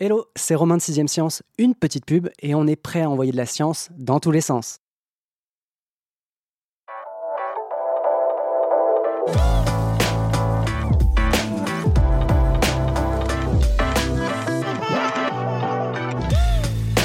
Hello, 0.00 0.26
c'est 0.36 0.54
Romain 0.54 0.76
de 0.76 0.80
6ème 0.80 1.08
Science, 1.08 1.42
une 1.58 1.74
petite 1.74 2.04
pub 2.04 2.28
et 2.40 2.54
on 2.54 2.68
est 2.68 2.76
prêt 2.76 3.02
à 3.02 3.10
envoyer 3.10 3.32
de 3.32 3.36
la 3.36 3.46
science 3.46 3.88
dans 3.98 4.20
tous 4.20 4.30
les 4.30 4.40
sens. 4.40 4.78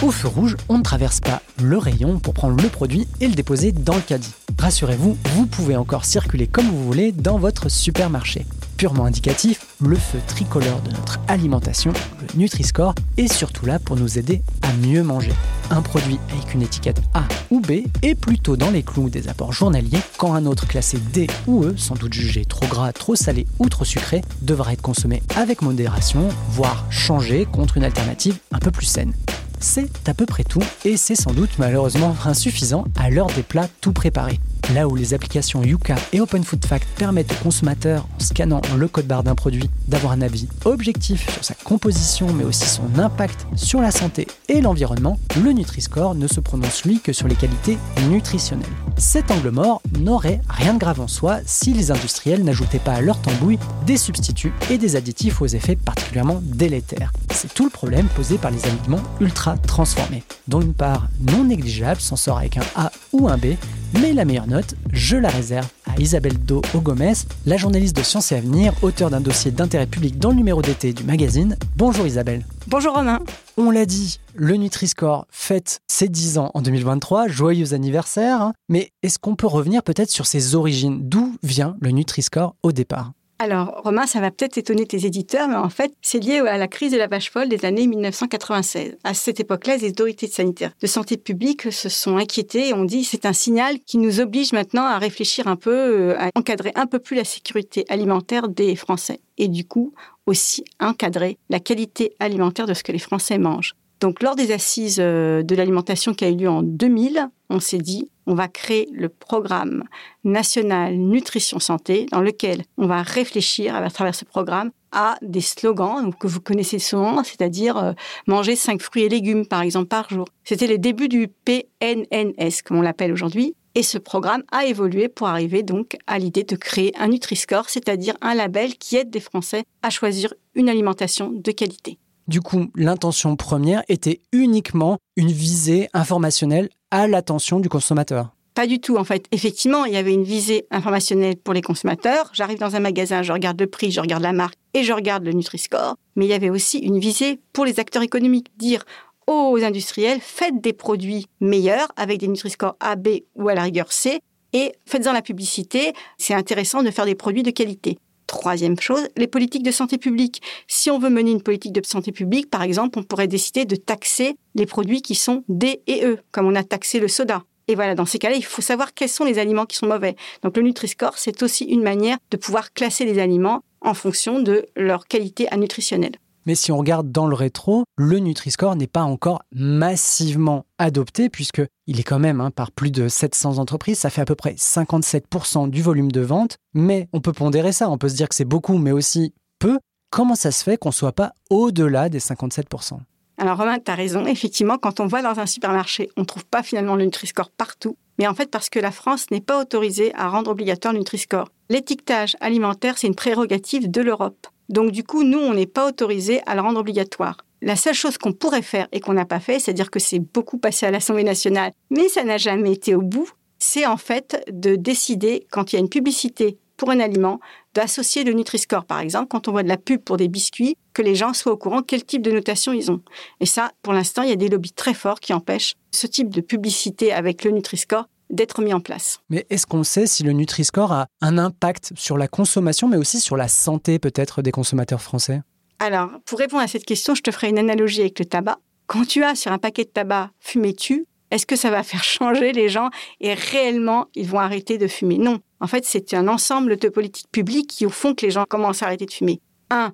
Au 0.03 0.11
feu 0.11 0.27
rouge, 0.27 0.55
on 0.69 0.77
ne 0.77 0.83
traverse 0.83 1.19
pas 1.19 1.41
le 1.63 1.79
rayon 1.79 2.19
pour 2.19 2.35
prendre 2.35 2.61
le 2.61 2.69
produit 2.69 3.07
et 3.19 3.27
le 3.27 3.33
déposer 3.33 3.71
dans 3.71 3.95
le 3.95 4.01
caddie. 4.01 4.35
Rassurez-vous, 4.59 5.17
vous 5.33 5.47
pouvez 5.47 5.75
encore 5.75 6.05
circuler 6.05 6.45
comme 6.45 6.67
vous 6.67 6.83
voulez 6.83 7.11
dans 7.11 7.39
votre 7.39 7.69
supermarché. 7.69 8.45
Purement 8.83 9.05
indicatif, 9.05 9.65
le 9.79 9.95
feu 9.95 10.19
tricolore 10.27 10.81
de 10.81 10.91
notre 10.91 11.17
alimentation, 11.29 11.93
le 12.19 12.37
Nutri-Score, 12.37 12.93
est 13.15 13.31
surtout 13.31 13.65
là 13.65 13.79
pour 13.79 13.95
nous 13.95 14.19
aider 14.19 14.41
à 14.61 14.73
mieux 14.73 15.03
manger. 15.03 15.31
Un 15.69 15.81
produit 15.81 16.19
avec 16.29 16.53
une 16.53 16.63
étiquette 16.63 17.01
A 17.13 17.23
ou 17.49 17.61
B 17.61 17.85
est 18.01 18.13
plutôt 18.13 18.57
dans 18.57 18.71
les 18.71 18.83
clous 18.83 19.09
des 19.09 19.29
apports 19.29 19.53
journaliers, 19.53 20.01
quand 20.17 20.33
un 20.33 20.45
autre 20.45 20.67
classé 20.67 20.97
D 21.13 21.27
ou 21.47 21.63
E, 21.63 21.75
sans 21.77 21.95
doute 21.95 22.11
jugé 22.11 22.43
trop 22.43 22.67
gras, 22.67 22.91
trop 22.91 23.15
salé 23.15 23.47
ou 23.57 23.69
trop 23.69 23.85
sucré, 23.85 24.19
devra 24.41 24.73
être 24.73 24.81
consommé 24.81 25.23
avec 25.37 25.61
modération, 25.61 26.27
voire 26.49 26.83
changé 26.89 27.45
contre 27.45 27.77
une 27.77 27.85
alternative 27.85 28.37
un 28.51 28.59
peu 28.59 28.71
plus 28.71 28.87
saine. 28.87 29.13
C'est 29.61 30.09
à 30.09 30.13
peu 30.13 30.25
près 30.25 30.43
tout 30.43 30.63
et 30.83 30.97
c'est 30.97 31.15
sans 31.15 31.31
doute 31.31 31.51
malheureusement 31.57 32.13
insuffisant 32.25 32.83
à 32.97 33.09
l'heure 33.09 33.27
des 33.27 33.43
plats 33.43 33.69
tout 33.79 33.93
préparés. 33.93 34.41
Là 34.71 34.87
où 34.87 34.95
les 34.95 35.13
applications 35.13 35.61
Yuka 35.61 35.95
et 36.13 36.21
Open 36.21 36.43
Food 36.43 36.65
Fact 36.65 36.87
permettent 36.95 37.31
aux 37.33 37.43
consommateurs, 37.43 38.07
en 38.15 38.23
scannant 38.23 38.61
le 38.75 38.87
code 38.87 39.05
barre 39.05 39.23
d'un 39.23 39.35
produit, 39.35 39.69
d'avoir 39.87 40.13
un 40.13 40.21
avis 40.21 40.47
objectif 40.65 41.29
sur 41.31 41.43
sa 41.43 41.53
composition 41.53 42.31
mais 42.33 42.45
aussi 42.45 42.65
son 42.65 42.97
impact 42.97 43.45
sur 43.55 43.81
la 43.81 43.91
santé 43.91 44.27
et 44.47 44.61
l'environnement, 44.61 45.19
le 45.43 45.51
Nutri-Score 45.51 46.15
ne 46.15 46.27
se 46.27 46.39
prononce 46.39 46.85
lui 46.85 47.01
que 47.01 47.13
sur 47.13 47.27
les 47.27 47.35
qualités 47.35 47.77
nutritionnelles. 48.09 48.65
Cet 48.97 49.31
angle 49.31 49.49
mort 49.49 49.81
n'aurait 49.99 50.41
rien 50.49 50.73
de 50.73 50.79
grave 50.79 51.01
en 51.01 51.07
soi 51.07 51.39
si 51.45 51.73
les 51.73 51.91
industriels 51.91 52.43
n'ajoutaient 52.43 52.79
pas 52.79 52.93
à 52.93 53.01
leur 53.01 53.21
tambouille 53.21 53.59
des 53.85 53.97
substituts 53.97 54.53
et 54.71 54.77
des 54.77 54.95
additifs 54.95 55.41
aux 55.41 55.47
effets 55.47 55.75
particulièrement 55.75 56.41
délétères. 56.41 57.11
C'est 57.31 57.53
tout 57.53 57.65
le 57.65 57.69
problème 57.69 58.07
posé 58.15 58.37
par 58.37 58.51
les 58.51 58.63
aliments 58.65 59.03
ultra 59.19 59.57
transformés, 59.57 60.23
dont 60.47 60.61
une 60.61 60.73
part 60.73 61.07
non 61.31 61.43
négligeable 61.43 61.99
s'en 61.99 62.15
sort 62.15 62.37
avec 62.37 62.57
un 62.57 62.65
A 62.75 62.91
ou 63.11 63.27
un 63.27 63.37
B, 63.37 63.55
mais 63.99 64.13
la 64.13 64.25
meilleure 64.25 64.47
note, 64.47 64.75
je 64.91 65.17
la 65.17 65.29
réserve 65.29 65.67
à 65.85 65.99
Isabelle 65.99 66.37
Do 66.37 66.61
Ogomez, 66.73 67.13
la 67.45 67.57
journaliste 67.57 67.95
de 67.95 68.03
Sciences 68.03 68.31
et 68.31 68.35
Avenir, 68.35 68.73
auteur 68.81 69.09
d'un 69.09 69.21
dossier 69.21 69.51
d'intérêt 69.51 69.87
public 69.87 70.17
dans 70.17 70.29
le 70.29 70.35
numéro 70.35 70.61
d'été 70.61 70.93
du 70.93 71.03
magazine. 71.03 71.57
Bonjour 71.75 72.05
Isabelle. 72.05 72.45
Bonjour 72.67 72.93
Romain. 72.93 73.19
On 73.57 73.71
l'a 73.71 73.85
dit, 73.85 74.19
le 74.35 74.55
Nutri-Score 74.55 75.27
fête 75.29 75.81
ses 75.87 76.09
10 76.09 76.37
ans 76.37 76.51
en 76.53 76.61
2023, 76.61 77.27
joyeux 77.27 77.73
anniversaire. 77.73 78.41
Hein. 78.41 78.53
Mais 78.69 78.91
est-ce 79.03 79.19
qu'on 79.19 79.35
peut 79.35 79.47
revenir 79.47 79.83
peut-être 79.83 80.09
sur 80.09 80.25
ses 80.25 80.55
origines? 80.55 81.07
D'où 81.07 81.35
vient 81.43 81.75
le 81.79 81.91
Nutri-Score 81.91 82.55
au 82.63 82.71
départ? 82.71 83.11
Alors, 83.39 83.81
Romain, 83.83 84.05
ça 84.05 84.21
va 84.21 84.31
peut-être 84.31 84.57
étonner 84.57 84.85
tes 84.85 85.05
éditeurs, 85.05 85.47
mais 85.47 85.55
en 85.55 85.69
fait, 85.69 85.91
c'est 86.01 86.19
lié 86.19 86.39
à 86.39 86.57
la 86.57 86.67
crise 86.67 86.91
de 86.93 86.97
la 86.97 87.07
vache 87.07 87.29
folle 87.29 87.49
des 87.49 87.65
années 87.65 87.87
1996. 87.87 88.97
À 89.03 89.13
cette 89.13 89.39
époque-là, 89.39 89.77
les 89.77 89.89
autorités 89.89 90.27
sanitaires 90.27 90.71
de 90.79 90.87
santé 90.87 91.17
publique 91.17 91.71
se 91.71 91.89
sont 91.89 92.17
inquiétées 92.17 92.69
et 92.69 92.73
ont 92.73 92.85
dit 92.85 93.03
c'est 93.03 93.25
un 93.25 93.33
signal 93.33 93.79
qui 93.79 93.97
nous 93.97 94.19
oblige 94.19 94.53
maintenant 94.53 94.85
à 94.85 94.97
réfléchir 94.97 95.47
un 95.47 95.55
peu, 95.55 95.71
euh, 95.71 96.19
à 96.19 96.29
encadrer 96.35 96.71
un 96.75 96.85
peu 96.85 96.99
plus 96.99 97.15
la 97.17 97.25
sécurité 97.25 97.85
alimentaire 97.89 98.47
des 98.47 98.75
Français. 98.75 99.19
Et 99.37 99.47
du 99.47 99.65
coup, 99.65 99.93
aussi 100.25 100.63
encadrer 100.79 101.37
la 101.49 101.59
qualité 101.59 102.15
alimentaire 102.19 102.67
de 102.67 102.73
ce 102.73 102.83
que 102.83 102.91
les 102.91 102.99
Français 102.99 103.39
mangent. 103.39 103.75
Donc, 104.03 104.21
lors 104.21 104.35
des 104.35 104.51
assises 104.51 104.97
euh, 104.99 105.43
de 105.43 105.55
l'alimentation 105.55 106.13
qui 106.13 106.25
a 106.25 106.29
eu 106.29 106.35
lieu 106.35 106.49
en 106.49 106.61
2000, 106.61 107.29
on 107.49 107.61
s'est 107.61 107.77
dit, 107.77 108.09
on 108.25 108.35
va 108.35 108.49
créer 108.49 108.89
le 108.91 109.07
programme 109.07 109.85
national 110.25 110.97
nutrition 110.97 111.57
santé 111.59 112.07
dans 112.11 112.19
lequel 112.19 112.63
on 112.77 112.85
va 112.85 113.01
réfléchir 113.01 113.73
à 113.77 113.89
travers 113.89 114.13
ce 114.13 114.25
programme 114.25 114.71
à 114.91 115.15
des 115.21 115.39
slogans 115.39 116.13
que 116.19 116.27
vous 116.27 116.41
connaissez 116.41 116.79
souvent, 116.79 117.23
c'est-à-dire 117.23 117.77
euh, 117.77 117.93
manger 118.27 118.57
5 118.57 118.81
fruits 118.81 119.03
et 119.03 119.09
légumes 119.09 119.45
par 119.45 119.61
exemple 119.61 119.87
par 119.87 120.09
jour. 120.09 120.27
C'était 120.43 120.67
les 120.67 120.79
débuts 120.79 121.07
du 121.07 121.29
PNNS 121.29 122.61
comme 122.65 122.79
on 122.79 122.81
l'appelle 122.81 123.13
aujourd'hui 123.13 123.55
et 123.73 123.83
ce 123.83 123.97
programme 123.97 124.43
a 124.51 124.65
évolué 124.65 125.07
pour 125.07 125.29
arriver 125.29 125.63
donc 125.63 125.95
à 126.07 126.19
l'idée 126.19 126.43
de 126.43 126.57
créer 126.57 126.91
un 126.99 127.07
Nutri-Score, 127.07 127.69
c'est-à-dire 127.69 128.15
un 128.19 128.35
label 128.35 128.75
qui 128.75 128.97
aide 128.97 129.11
des 129.11 129.21
Français 129.21 129.63
à 129.81 129.89
choisir 129.89 130.33
une 130.55 130.67
alimentation 130.67 131.31
de 131.31 131.51
qualité. 131.53 131.99
Du 132.27 132.39
coup, 132.39 132.71
l'intention 132.75 133.35
première 133.35 133.83
était 133.89 134.21
uniquement 134.31 134.97
une 135.17 135.31
visée 135.31 135.89
informationnelle 135.93 136.69
à 136.89 137.07
l'attention 137.07 137.59
du 137.59 137.67
consommateur. 137.67 138.33
Pas 138.53 138.67
du 138.67 138.79
tout, 138.79 138.97
en 138.97 139.03
fait. 139.03 139.25
Effectivement, 139.31 139.83
il 139.85 139.93
y 139.93 139.97
avait 139.97 140.13
une 140.13 140.23
visée 140.23 140.65
informationnelle 140.71 141.35
pour 141.35 141.53
les 141.53 141.61
consommateurs. 141.61 142.29
J'arrive 142.33 142.59
dans 142.59 142.75
un 142.75 142.79
magasin, 142.79 143.23
je 143.23 143.33
regarde 143.33 143.59
le 143.59 143.67
prix, 143.67 143.91
je 143.91 143.99
regarde 143.99 144.21
la 144.21 144.31
marque 144.31 144.55
et 144.73 144.83
je 144.83 144.93
regarde 144.93 145.25
le 145.25 145.31
Nutri-Score. 145.31 145.95
Mais 146.15 146.25
il 146.25 146.29
y 146.29 146.33
avait 146.33 146.51
aussi 146.51 146.77
une 146.77 146.99
visée 146.99 147.39
pour 147.51 147.65
les 147.65 147.79
acteurs 147.79 148.03
économiques. 148.03 148.51
Dire 148.57 148.85
aux 149.27 149.57
industriels, 149.63 150.19
faites 150.21 150.61
des 150.61 150.73
produits 150.73 151.27
meilleurs 151.41 151.87
avec 151.95 152.19
des 152.19 152.27
Nutri-Score 152.27 152.75
A, 152.79 152.95
B 152.95 153.21
ou 153.35 153.49
à 153.49 153.55
la 153.55 153.63
rigueur 153.63 153.91
C 153.91 154.19
et 154.53 154.71
faites-en 154.85 155.13
la 155.13 155.21
publicité. 155.21 155.93
C'est 156.17 156.35
intéressant 156.35 156.83
de 156.83 156.91
faire 156.91 157.05
des 157.05 157.15
produits 157.15 157.43
de 157.43 157.51
qualité. 157.51 157.97
Troisième 158.33 158.79
chose, 158.79 159.07
les 159.15 159.27
politiques 159.27 159.61
de 159.61 159.69
santé 159.69 159.99
publique. 159.99 160.41
Si 160.67 160.89
on 160.89 160.97
veut 160.97 161.11
mener 161.11 161.29
une 161.29 161.43
politique 161.43 161.71
de 161.71 161.85
santé 161.85 162.11
publique, 162.11 162.49
par 162.49 162.63
exemple, 162.63 162.97
on 162.97 163.03
pourrait 163.03 163.27
décider 163.27 163.65
de 163.65 163.75
taxer 163.75 164.35
les 164.55 164.65
produits 164.65 165.03
qui 165.03 165.13
sont 165.13 165.43
D 165.49 165.83
et 165.85 166.03
E, 166.03 166.17
comme 166.31 166.47
on 166.47 166.55
a 166.55 166.63
taxé 166.63 166.99
le 166.99 167.07
soda. 167.07 167.43
Et 167.67 167.75
voilà, 167.75 167.93
dans 167.93 168.07
ces 168.07 168.17
cas-là, 168.17 168.35
il 168.35 168.43
faut 168.43 168.63
savoir 168.63 168.95
quels 168.95 169.07
sont 169.07 169.23
les 169.23 169.37
aliments 169.37 169.67
qui 169.67 169.77
sont 169.77 169.85
mauvais. 169.85 170.15
Donc 170.41 170.57
le 170.57 170.63
Nutri-Score, 170.63 171.19
c'est 171.19 171.43
aussi 171.43 171.65
une 171.65 171.83
manière 171.83 172.17
de 172.31 172.37
pouvoir 172.37 172.73
classer 172.73 173.05
les 173.05 173.19
aliments 173.19 173.61
en 173.81 173.93
fonction 173.93 174.39
de 174.39 174.65
leur 174.75 175.05
qualité 175.05 175.47
nutritionnelle. 175.55 176.15
Mais 176.45 176.55
si 176.55 176.71
on 176.71 176.77
regarde 176.77 177.11
dans 177.11 177.27
le 177.27 177.35
rétro, 177.35 177.83
le 177.97 178.19
Nutri-Score 178.19 178.75
n'est 178.75 178.87
pas 178.87 179.03
encore 179.03 179.43
massivement 179.53 180.65
adopté 180.77 181.29
puisqu'il 181.29 181.99
est 181.99 182.03
quand 182.03 182.19
même 182.19 182.41
hein, 182.41 182.51
par 182.51 182.71
plus 182.71 182.91
de 182.91 183.07
700 183.07 183.57
entreprises, 183.59 183.99
ça 183.99 184.09
fait 184.09 184.21
à 184.21 184.25
peu 184.25 184.35
près 184.35 184.53
57% 184.53 185.69
du 185.69 185.81
volume 185.81 186.11
de 186.11 186.21
vente. 186.21 186.57
Mais 186.73 187.07
on 187.13 187.21
peut 187.21 187.33
pondérer 187.33 187.71
ça, 187.71 187.89
on 187.89 187.97
peut 187.97 188.09
se 188.09 188.15
dire 188.15 188.29
que 188.29 188.35
c'est 188.35 188.45
beaucoup, 188.45 188.77
mais 188.77 188.91
aussi 188.91 189.33
peu. 189.59 189.79
Comment 190.09 190.35
ça 190.35 190.51
se 190.51 190.63
fait 190.63 190.77
qu'on 190.77 190.89
ne 190.89 190.93
soit 190.93 191.13
pas 191.13 191.33
au-delà 191.49 192.09
des 192.09 192.19
57% 192.19 192.99
alors 193.37 193.57
Romain, 193.57 193.79
tu 193.79 193.91
as 193.91 193.95
raison. 193.95 194.25
Effectivement, 194.27 194.77
quand 194.77 194.99
on 194.99 195.07
va 195.07 195.21
dans 195.21 195.39
un 195.39 195.47
supermarché, 195.47 196.09
on 196.17 196.21
ne 196.21 196.25
trouve 196.25 196.45
pas 196.45 196.61
finalement 196.61 196.95
le 196.95 197.05
Nutri-Score 197.05 197.49
partout. 197.49 197.97
Mais 198.19 198.27
en 198.27 198.35
fait, 198.35 198.51
parce 198.51 198.69
que 198.69 198.79
la 198.79 198.91
France 198.91 199.31
n'est 199.31 199.41
pas 199.41 199.59
autorisée 199.59 200.13
à 200.15 200.29
rendre 200.29 200.51
obligatoire 200.51 200.93
le 200.93 200.99
Nutri-Score. 200.99 201.49
L'étiquetage 201.69 202.35
alimentaire, 202.39 202.97
c'est 202.97 203.07
une 203.07 203.15
prérogative 203.15 203.89
de 203.89 204.01
l'Europe. 204.01 204.47
Donc 204.69 204.91
du 204.91 205.03
coup, 205.03 205.23
nous, 205.23 205.39
on 205.39 205.53
n'est 205.53 205.65
pas 205.65 205.87
autorisé 205.87 206.41
à 206.45 206.55
le 206.55 206.61
rendre 206.61 206.79
obligatoire. 206.79 207.37
La 207.61 207.75
seule 207.75 207.93
chose 207.93 208.17
qu'on 208.17 208.33
pourrait 208.33 208.61
faire 208.61 208.87
et 208.91 208.99
qu'on 208.99 209.13
n'a 209.13 209.25
pas 209.25 209.39
fait, 209.39 209.59
c'est-à-dire 209.59 209.89
que 209.89 209.99
c'est 209.99 210.19
beaucoup 210.19 210.57
passé 210.57 210.85
à 210.85 210.91
l'Assemblée 210.91 211.23
nationale, 211.23 211.71
mais 211.89 212.09
ça 212.09 212.23
n'a 212.23 212.37
jamais 212.37 212.73
été 212.73 212.95
au 212.95 213.01
bout, 213.01 213.29
c'est 213.59 213.85
en 213.85 213.97
fait 213.97 214.43
de 214.51 214.75
décider, 214.75 215.47
quand 215.49 215.71
il 215.71 215.77
y 215.77 215.79
a 215.79 215.79
une 215.79 215.89
publicité 215.89 216.57
pour 216.75 216.89
un 216.89 216.99
aliment, 216.99 217.39
d'associer 217.73 218.23
le 218.23 218.33
Nutri-Score, 218.33 218.85
par 218.85 218.99
exemple, 218.99 219.27
quand 219.29 219.47
on 219.47 219.51
voit 219.51 219.63
de 219.63 219.69
la 219.69 219.77
pub 219.77 220.01
pour 220.01 220.17
des 220.17 220.27
biscuits, 220.27 220.75
que 220.93 221.01
les 221.01 221.15
gens 221.15 221.33
soient 221.33 221.53
au 221.53 221.57
courant 221.57 221.81
quel 221.81 222.03
type 222.03 222.21
de 222.21 222.31
notation 222.31 222.73
ils 222.73 222.91
ont. 222.91 223.01
Et 223.39 223.45
ça, 223.45 223.71
pour 223.81 223.93
l'instant, 223.93 224.23
il 224.23 224.29
y 224.29 224.33
a 224.33 224.37
des 224.37 224.49
lobbies 224.49 224.73
très 224.73 224.93
forts 224.93 225.19
qui 225.19 225.33
empêchent 225.33 225.75
ce 225.91 226.07
type 226.07 226.29
de 226.29 226.41
publicité 226.41 227.13
avec 227.13 227.43
le 227.43 227.51
Nutri-Score 227.51 228.07
d'être 228.29 228.61
mis 228.61 228.73
en 228.73 228.79
place. 228.79 229.19
Mais 229.29 229.45
est-ce 229.49 229.65
qu'on 229.65 229.83
sait 229.83 230.07
si 230.07 230.23
le 230.23 230.31
Nutri-Score 230.31 230.91
a 230.91 231.07
un 231.21 231.37
impact 231.37 231.91
sur 231.95 232.17
la 232.17 232.27
consommation, 232.27 232.87
mais 232.87 232.97
aussi 232.97 233.19
sur 233.19 233.37
la 233.37 233.47
santé 233.47 233.99
peut-être 233.99 234.41
des 234.41 234.51
consommateurs 234.51 235.01
français? 235.01 235.41
Alors, 235.79 236.09
pour 236.25 236.39
répondre 236.39 236.63
à 236.63 236.67
cette 236.67 236.85
question, 236.85 237.15
je 237.15 237.21
te 237.21 237.31
ferai 237.31 237.49
une 237.49 237.57
analogie 237.57 238.01
avec 238.01 238.19
le 238.19 238.25
tabac. 238.25 238.57
Quand 238.87 239.05
tu 239.05 239.23
as 239.23 239.35
sur 239.35 239.51
un 239.51 239.57
paquet 239.57 239.83
de 239.83 239.89
tabac 239.89 240.31
fumé 240.39 240.73
tu, 240.73 241.05
est-ce 241.31 241.45
que 241.45 241.55
ça 241.55 241.71
va 241.71 241.81
faire 241.83 242.03
changer 242.03 242.51
les 242.51 242.69
gens 242.69 242.89
et 243.19 243.33
réellement 243.33 244.07
ils 244.13 244.27
vont 244.27 244.39
arrêter 244.39 244.77
de 244.77 244.87
fumer? 244.87 245.17
Non. 245.17 245.39
En 245.59 245.67
fait, 245.67 245.83
c'est 245.85 246.13
un 246.13 246.27
ensemble 246.27 246.77
de 246.77 246.89
politiques 246.89 247.31
publiques 247.31 247.69
qui 247.69 247.89
font 247.89 248.13
que 248.13 248.25
les 248.25 248.31
gens 248.31 248.45
commencent 248.47 248.83
à 248.83 248.85
arrêter 248.85 249.05
de 249.05 249.11
fumer. 249.11 249.41
Un, 249.71 249.93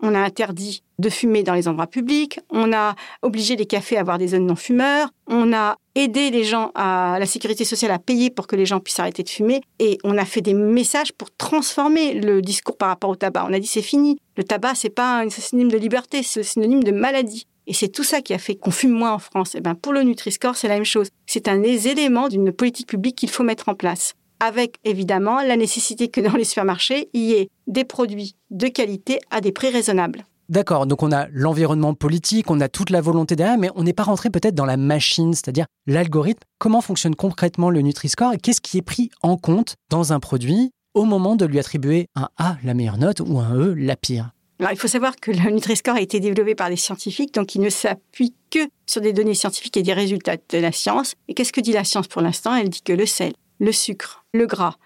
on 0.00 0.14
a 0.14 0.20
interdit 0.20 0.82
de 0.98 1.08
fumer 1.08 1.42
dans 1.42 1.54
les 1.54 1.68
endroits 1.68 1.86
publics, 1.86 2.40
on 2.50 2.72
a 2.72 2.94
obligé 3.22 3.56
les 3.56 3.66
cafés 3.66 3.96
à 3.96 4.00
avoir 4.00 4.18
des 4.18 4.28
zones 4.28 4.46
non-fumeurs, 4.46 5.10
on 5.26 5.52
a 5.52 5.76
aidé 5.94 6.30
les 6.30 6.44
gens 6.44 6.70
à 6.74 7.16
la 7.18 7.26
sécurité 7.26 7.64
sociale 7.64 7.90
à 7.90 7.98
payer 7.98 8.30
pour 8.30 8.46
que 8.46 8.56
les 8.56 8.66
gens 8.66 8.80
puissent 8.80 9.00
arrêter 9.00 9.22
de 9.22 9.28
fumer, 9.28 9.60
et 9.78 9.98
on 10.04 10.16
a 10.16 10.24
fait 10.24 10.40
des 10.40 10.54
messages 10.54 11.12
pour 11.12 11.28
transformer 11.36 12.14
le 12.14 12.42
discours 12.42 12.76
par 12.76 12.88
rapport 12.88 13.10
au 13.10 13.16
tabac. 13.16 13.46
On 13.48 13.52
a 13.52 13.58
dit 13.58 13.66
c'est 13.66 13.82
fini, 13.82 14.18
le 14.36 14.44
tabac 14.44 14.74
c'est 14.74 14.90
pas 14.90 15.20
un 15.20 15.30
synonyme 15.30 15.70
de 15.70 15.78
liberté, 15.78 16.22
c'est 16.22 16.42
synonyme 16.42 16.84
de 16.84 16.92
maladie. 16.92 17.46
Et 17.66 17.74
c'est 17.74 17.88
tout 17.88 18.04
ça 18.04 18.22
qui 18.22 18.32
a 18.32 18.38
fait 18.38 18.54
qu'on 18.54 18.70
fume 18.70 18.92
moins 18.92 19.12
en 19.12 19.18
France. 19.18 19.56
Et 19.56 19.60
ben 19.60 19.74
pour 19.74 19.92
le 19.92 20.02
Nutri-Score, 20.02 20.56
c'est 20.56 20.68
la 20.68 20.74
même 20.74 20.84
chose. 20.84 21.08
C'est 21.26 21.48
un 21.48 21.58
des 21.58 21.88
éléments 21.88 22.28
d'une 22.28 22.52
politique 22.52 22.86
publique 22.86 23.16
qu'il 23.16 23.30
faut 23.30 23.42
mettre 23.42 23.68
en 23.68 23.74
place 23.74 24.14
avec 24.40 24.76
évidemment 24.84 25.40
la 25.42 25.56
nécessité 25.56 26.08
que 26.08 26.20
dans 26.20 26.36
les 26.36 26.44
supermarchés, 26.44 27.08
il 27.12 27.22
y 27.22 27.32
ait 27.32 27.48
des 27.66 27.84
produits 27.84 28.36
de 28.50 28.68
qualité 28.68 29.20
à 29.30 29.40
des 29.40 29.52
prix 29.52 29.70
raisonnables. 29.70 30.26
D'accord, 30.48 30.86
donc 30.86 31.02
on 31.02 31.10
a 31.10 31.26
l'environnement 31.32 31.94
politique, 31.94 32.50
on 32.52 32.60
a 32.60 32.68
toute 32.68 32.90
la 32.90 33.00
volonté 33.00 33.34
derrière, 33.34 33.58
mais 33.58 33.70
on 33.74 33.82
n'est 33.82 33.92
pas 33.92 34.04
rentré 34.04 34.30
peut-être 34.30 34.54
dans 34.54 34.64
la 34.64 34.76
machine, 34.76 35.34
c'est-à-dire 35.34 35.66
l'algorithme. 35.88 36.42
Comment 36.58 36.80
fonctionne 36.80 37.16
concrètement 37.16 37.68
le 37.68 37.80
Nutri-Score 37.80 38.34
et 38.34 38.38
qu'est-ce 38.38 38.60
qui 38.60 38.78
est 38.78 38.82
pris 38.82 39.10
en 39.22 39.36
compte 39.36 39.74
dans 39.90 40.12
un 40.12 40.20
produit 40.20 40.70
au 40.94 41.04
moment 41.04 41.34
de 41.34 41.46
lui 41.46 41.58
attribuer 41.58 42.06
un 42.14 42.28
A, 42.38 42.58
la 42.62 42.74
meilleure 42.74 42.98
note, 42.98 43.20
ou 43.20 43.40
un 43.40 43.54
E, 43.56 43.74
la 43.74 43.96
pire? 43.96 44.30
Alors, 44.60 44.72
il 44.72 44.78
faut 44.78 44.88
savoir 44.88 45.16
que 45.16 45.32
le 45.32 45.50
Nutri-Score 45.50 45.96
a 45.96 46.00
été 46.00 46.20
développé 46.20 46.54
par 46.54 46.70
des 46.70 46.76
scientifiques, 46.76 47.34
donc 47.34 47.54
il 47.54 47.60
ne 47.60 47.68
s'appuie 47.68 48.32
que 48.50 48.60
sur 48.86 49.02
des 49.02 49.12
données 49.12 49.34
scientifiques 49.34 49.76
et 49.76 49.82
des 49.82 49.92
résultats 49.92 50.36
de 50.36 50.58
la 50.58 50.72
science. 50.72 51.14
Et 51.28 51.34
qu'est-ce 51.34 51.52
que 51.52 51.60
dit 51.60 51.72
la 51.72 51.84
science 51.84 52.06
pour 52.06 52.22
l'instant? 52.22 52.54
Elle 52.54 52.70
dit 52.70 52.80
que 52.80 52.94
le 52.94 53.04
sel, 53.04 53.34
le 53.58 53.72
sucre, 53.72 54.24
le 54.32 54.46
gras 54.46 54.76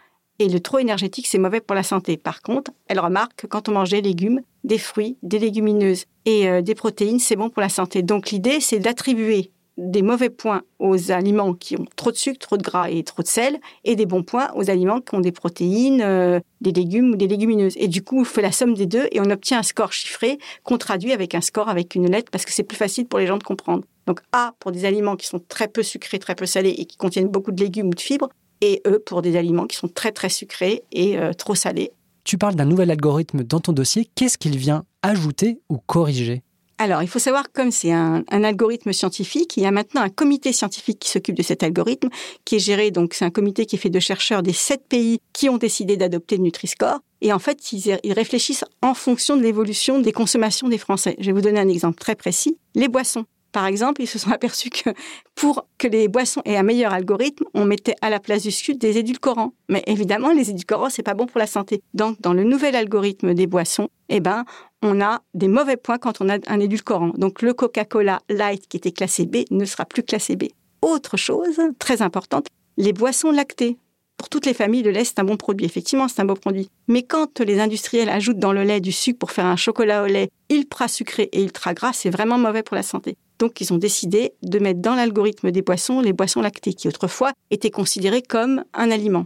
et 0.41 0.49
le 0.49 0.59
trop 0.59 0.79
énergétique, 0.79 1.27
c'est 1.27 1.39
mauvais 1.39 1.61
pour 1.61 1.77
la 1.77 1.83
santé. 1.83 2.17
Par 2.17 2.41
contre, 2.41 2.73
elle 2.89 2.99
remarque 2.99 3.35
que 3.37 3.47
quand 3.47 3.69
on 3.69 3.73
mange 3.73 3.91
des 3.91 4.01
légumes, 4.01 4.41
des 4.65 4.79
fruits, 4.79 5.19
des 5.23 5.39
légumineuses 5.39 6.07
et 6.25 6.49
euh, 6.49 6.63
des 6.63 6.75
protéines, 6.75 7.19
c'est 7.19 7.37
bon 7.37 7.51
pour 7.51 7.61
la 7.61 7.69
santé. 7.69 8.03
Donc 8.03 8.31
l'idée, 8.31 8.59
c'est 8.61 8.79
d'attribuer 8.79 9.53
des 9.77 10.03
mauvais 10.03 10.31
points 10.31 10.63
aux 10.79 11.11
aliments 11.11 11.55
qui 11.55 11.77
ont 11.77 11.87
trop 11.97 12.11
de 12.11 12.17
sucre, 12.17 12.39
trop 12.39 12.57
de 12.57 12.63
gras 12.63 12.91
et 12.91 13.03
trop 13.03 13.23
de 13.23 13.29
sel, 13.29 13.59
et 13.85 13.97
des 13.97 14.07
bons 14.07 14.23
points 14.23 14.51
aux 14.55 14.69
aliments 14.71 15.01
qui 15.01 15.15
ont 15.15 15.21
des 15.21 15.33
protéines, 15.33 16.03
euh, 16.03 16.41
des 16.61 16.73
légumes 16.73 17.13
ou 17.13 17.17
des 17.17 17.29
légumineuses. 17.29 17.75
Et 17.77 17.89
du 17.89 18.03
coup, 18.03 18.21
on 18.21 18.25
fait 18.25 18.43
la 18.43 18.53
somme 18.53 18.75
des 18.75 18.87
deux 18.87 19.09
et 19.13 19.21
on 19.21 19.31
obtient 19.31 19.59
un 19.59 19.63
score 19.63 19.93
chiffré 19.93 20.39
qu'on 20.65 20.79
traduit 20.79 21.13
avec 21.13 21.35
un 21.35 21.41
score 21.41 21.69
avec 21.69 21.95
une 21.95 22.11
lettre 22.11 22.31
parce 22.31 22.45
que 22.45 22.53
c'est 22.53 22.63
plus 22.63 22.77
facile 22.77 23.07
pour 23.07 23.19
les 23.19 23.27
gens 23.27 23.39
de 23.39 23.45
comprendre. 23.45 23.85
Donc 24.07 24.21
A 24.33 24.55
pour 24.59 24.73
des 24.73 24.85
aliments 24.85 25.17
qui 25.17 25.27
sont 25.27 25.41
très 25.49 25.69
peu 25.69 25.83
sucrés, 25.83 26.19
très 26.19 26.35
peu 26.35 26.47
salés 26.47 26.75
et 26.77 26.85
qui 26.85 26.97
contiennent 26.97 27.29
beaucoup 27.29 27.53
de 27.53 27.63
légumes 27.63 27.89
ou 27.89 27.95
de 27.95 28.01
fibres, 28.01 28.29
et 28.61 28.83
E 28.87 28.99
pour 28.99 29.23
des 29.23 29.37
aliments 29.37 29.67
qui 29.67 29.77
sont 29.77 29.89
très 29.89 30.13
très 30.13 30.29
sucrés 30.29 30.85
et 30.93 31.19
euh, 31.19 31.33
trop 31.33 31.55
salés. 31.55 31.93
Tu 32.25 32.39
parles 32.39 32.55
d'un 32.55 32.65
nouvel 32.65 32.91
algorithme 32.91 33.43
dans 33.43 33.61
ton 33.61 33.73
dossier. 33.73 34.09
Qu'est-ce 34.15 34.39
qu'il 34.39 34.57
vient 34.57 34.85
ajouter 35.03 35.61
ou 35.69 35.79
corriger? 35.79 36.43
Alors, 36.79 37.03
il 37.03 37.09
faut 37.09 37.19
savoir, 37.19 37.53
comme 37.53 37.71
c'est 37.71 37.93
un, 37.93 38.25
algorithme 38.31 38.95
scientifique, 38.95 39.59
il 39.59 39.65
y 39.65 39.67
a 39.67 39.71
maintenant 39.71 40.01
un 40.01 40.09
comité 40.09 40.51
scientifique 40.51 40.99
qui 40.99 41.11
s'occupe 41.11 41.37
de 41.37 41.43
cet 41.43 41.63
algorithme, 41.63 42.09
qui 42.47 42.57
est 42.57 42.59
géré, 42.59 42.91
donc 42.91 43.13
c'est 43.13 43.27
un 43.27 43.31
comité 43.31 43.67
qui 43.67 43.77
est 43.77 43.79
fait 43.79 43.91
de 43.91 44.01
chercheurs 44.01 44.43
des 44.43 44.55
sept 44.55 44.89
pays 44.89 45.19
qui 45.35 45.51
ont 45.51 45.59
décidé 45.59 45.99
d'adopter 45.99 46.39
le 46.39 46.45
Nutri-Score. 46.45 47.01
Et 47.21 47.35
en 47.35 47.39
fait, 47.39 47.73
ils, 47.73 47.99
ils 48.03 48.15
réfléchissent 48.15 48.65
en 48.81 48.95
fonction 48.95 49.37
de 49.37 49.43
l'évolution 49.43 49.99
des 49.99 50.13
consommations 50.13 50.69
des 50.69 50.79
Français. 50.79 51.17
Je 51.19 51.27
vais 51.27 51.33
vous 51.33 51.43
donner 51.43 51.61
un 51.61 51.69
exemple 51.69 51.99
très 51.99 52.15
précis. 52.15 52.57
Les 52.75 52.89
boissons. 52.89 53.27
Par 53.53 53.67
exemple, 53.67 54.03
ils 54.03 54.07
se 54.07 54.19
sont 54.19 54.31
aperçus 54.33 54.71
que 54.71 54.91
pour 55.35 55.67
que 55.79 55.89
les 55.89 56.09
boissons 56.09 56.43
aient 56.45 56.57
un 56.57 56.63
meilleur 56.63 56.93
algorithme, 56.93 57.45
on 57.55 57.65
mettait 57.65 57.97
à 58.03 58.11
la 58.11 58.21
place 58.21 58.43
du 58.43 58.51
sucre 58.51 58.79
des 58.79 58.99
édulcorants. 58.99 59.53
Mais 59.69 59.83
évidemment, 59.87 60.33
les 60.33 60.51
édulcorants, 60.51 60.91
c'est 60.91 61.03
pas 61.03 61.15
bon 61.15 61.27
pour 61.27 61.39
la 61.39 61.47
santé. 61.47 61.83
Donc, 61.95 62.21
dans 62.21 62.33
le 62.33 62.45
nouvel 62.45 62.77
algorithme 62.77 63.35
des 63.35 63.47
boissons, 63.47 63.89
eh 64.09 64.21
ben, 64.21 64.45
on 64.83 65.01
a 65.01 65.23
des 65.35 65.49
mauvais 65.49 65.77
points 65.77 65.99
quand 65.99 66.21
on 66.21 66.29
a 66.29 66.39
un 66.47 66.61
édulcorant. 66.61 67.13
Donc, 67.17 67.43
le 67.43 67.55
Coca-Cola 67.55 68.21
Light 68.29 68.67
qui 68.69 68.77
était 68.77 68.93
classé 68.93 69.27
B 69.27 69.39
ne 69.51 69.65
sera 69.65 69.85
plus 69.85 70.03
classé 70.03 70.37
B. 70.37 70.45
Autre 70.83 71.17
chose 71.17 71.61
très 71.79 72.03
importante, 72.03 72.47
les 72.77 72.93
boissons 72.93 73.31
lactées. 73.31 73.77
Pour 74.21 74.29
toutes 74.29 74.45
les 74.45 74.53
familles, 74.53 74.83
le 74.83 74.91
lait, 74.91 75.05
c'est 75.05 75.19
un 75.19 75.25
bon 75.25 75.39
produit. 75.39 75.65
Effectivement, 75.65 76.07
c'est 76.07 76.21
un 76.21 76.27
bon 76.27 76.35
produit. 76.35 76.69
Mais 76.89 77.05
quand 77.05 77.41
les 77.41 77.59
industriels 77.59 78.11
ajoutent 78.11 78.39
dans 78.39 78.53
le 78.53 78.65
lait 78.65 78.83
du 78.83 78.93
sucre 78.93 79.19
pour 79.19 79.31
faire 79.31 79.47
un 79.47 79.57
chocolat 79.57 80.03
au 80.03 80.07
lait 80.07 80.29
ultra 80.51 80.89
sucré 80.89 81.31
et 81.33 81.43
ultra 81.43 81.73
gras, 81.73 81.95
c'est 81.95 82.11
vraiment 82.11 82.37
mauvais 82.37 82.63
pour 82.63 82.75
la 82.77 82.83
santé. 82.83 83.17
Donc, 83.39 83.63
ils 83.63 83.73
ont 83.73 83.79
décidé 83.79 84.35
de 84.43 84.59
mettre 84.59 84.81
dans 84.81 84.95
l'algorithme 84.95 85.51
des 85.51 85.63
boissons 85.63 86.03
les 86.03 86.13
boissons 86.13 86.43
lactées, 86.43 86.75
qui 86.75 86.87
autrefois 86.87 87.33
étaient 87.51 87.71
considérées 87.71 88.21
comme 88.21 88.63
un 88.75 88.91
aliment. 88.91 89.25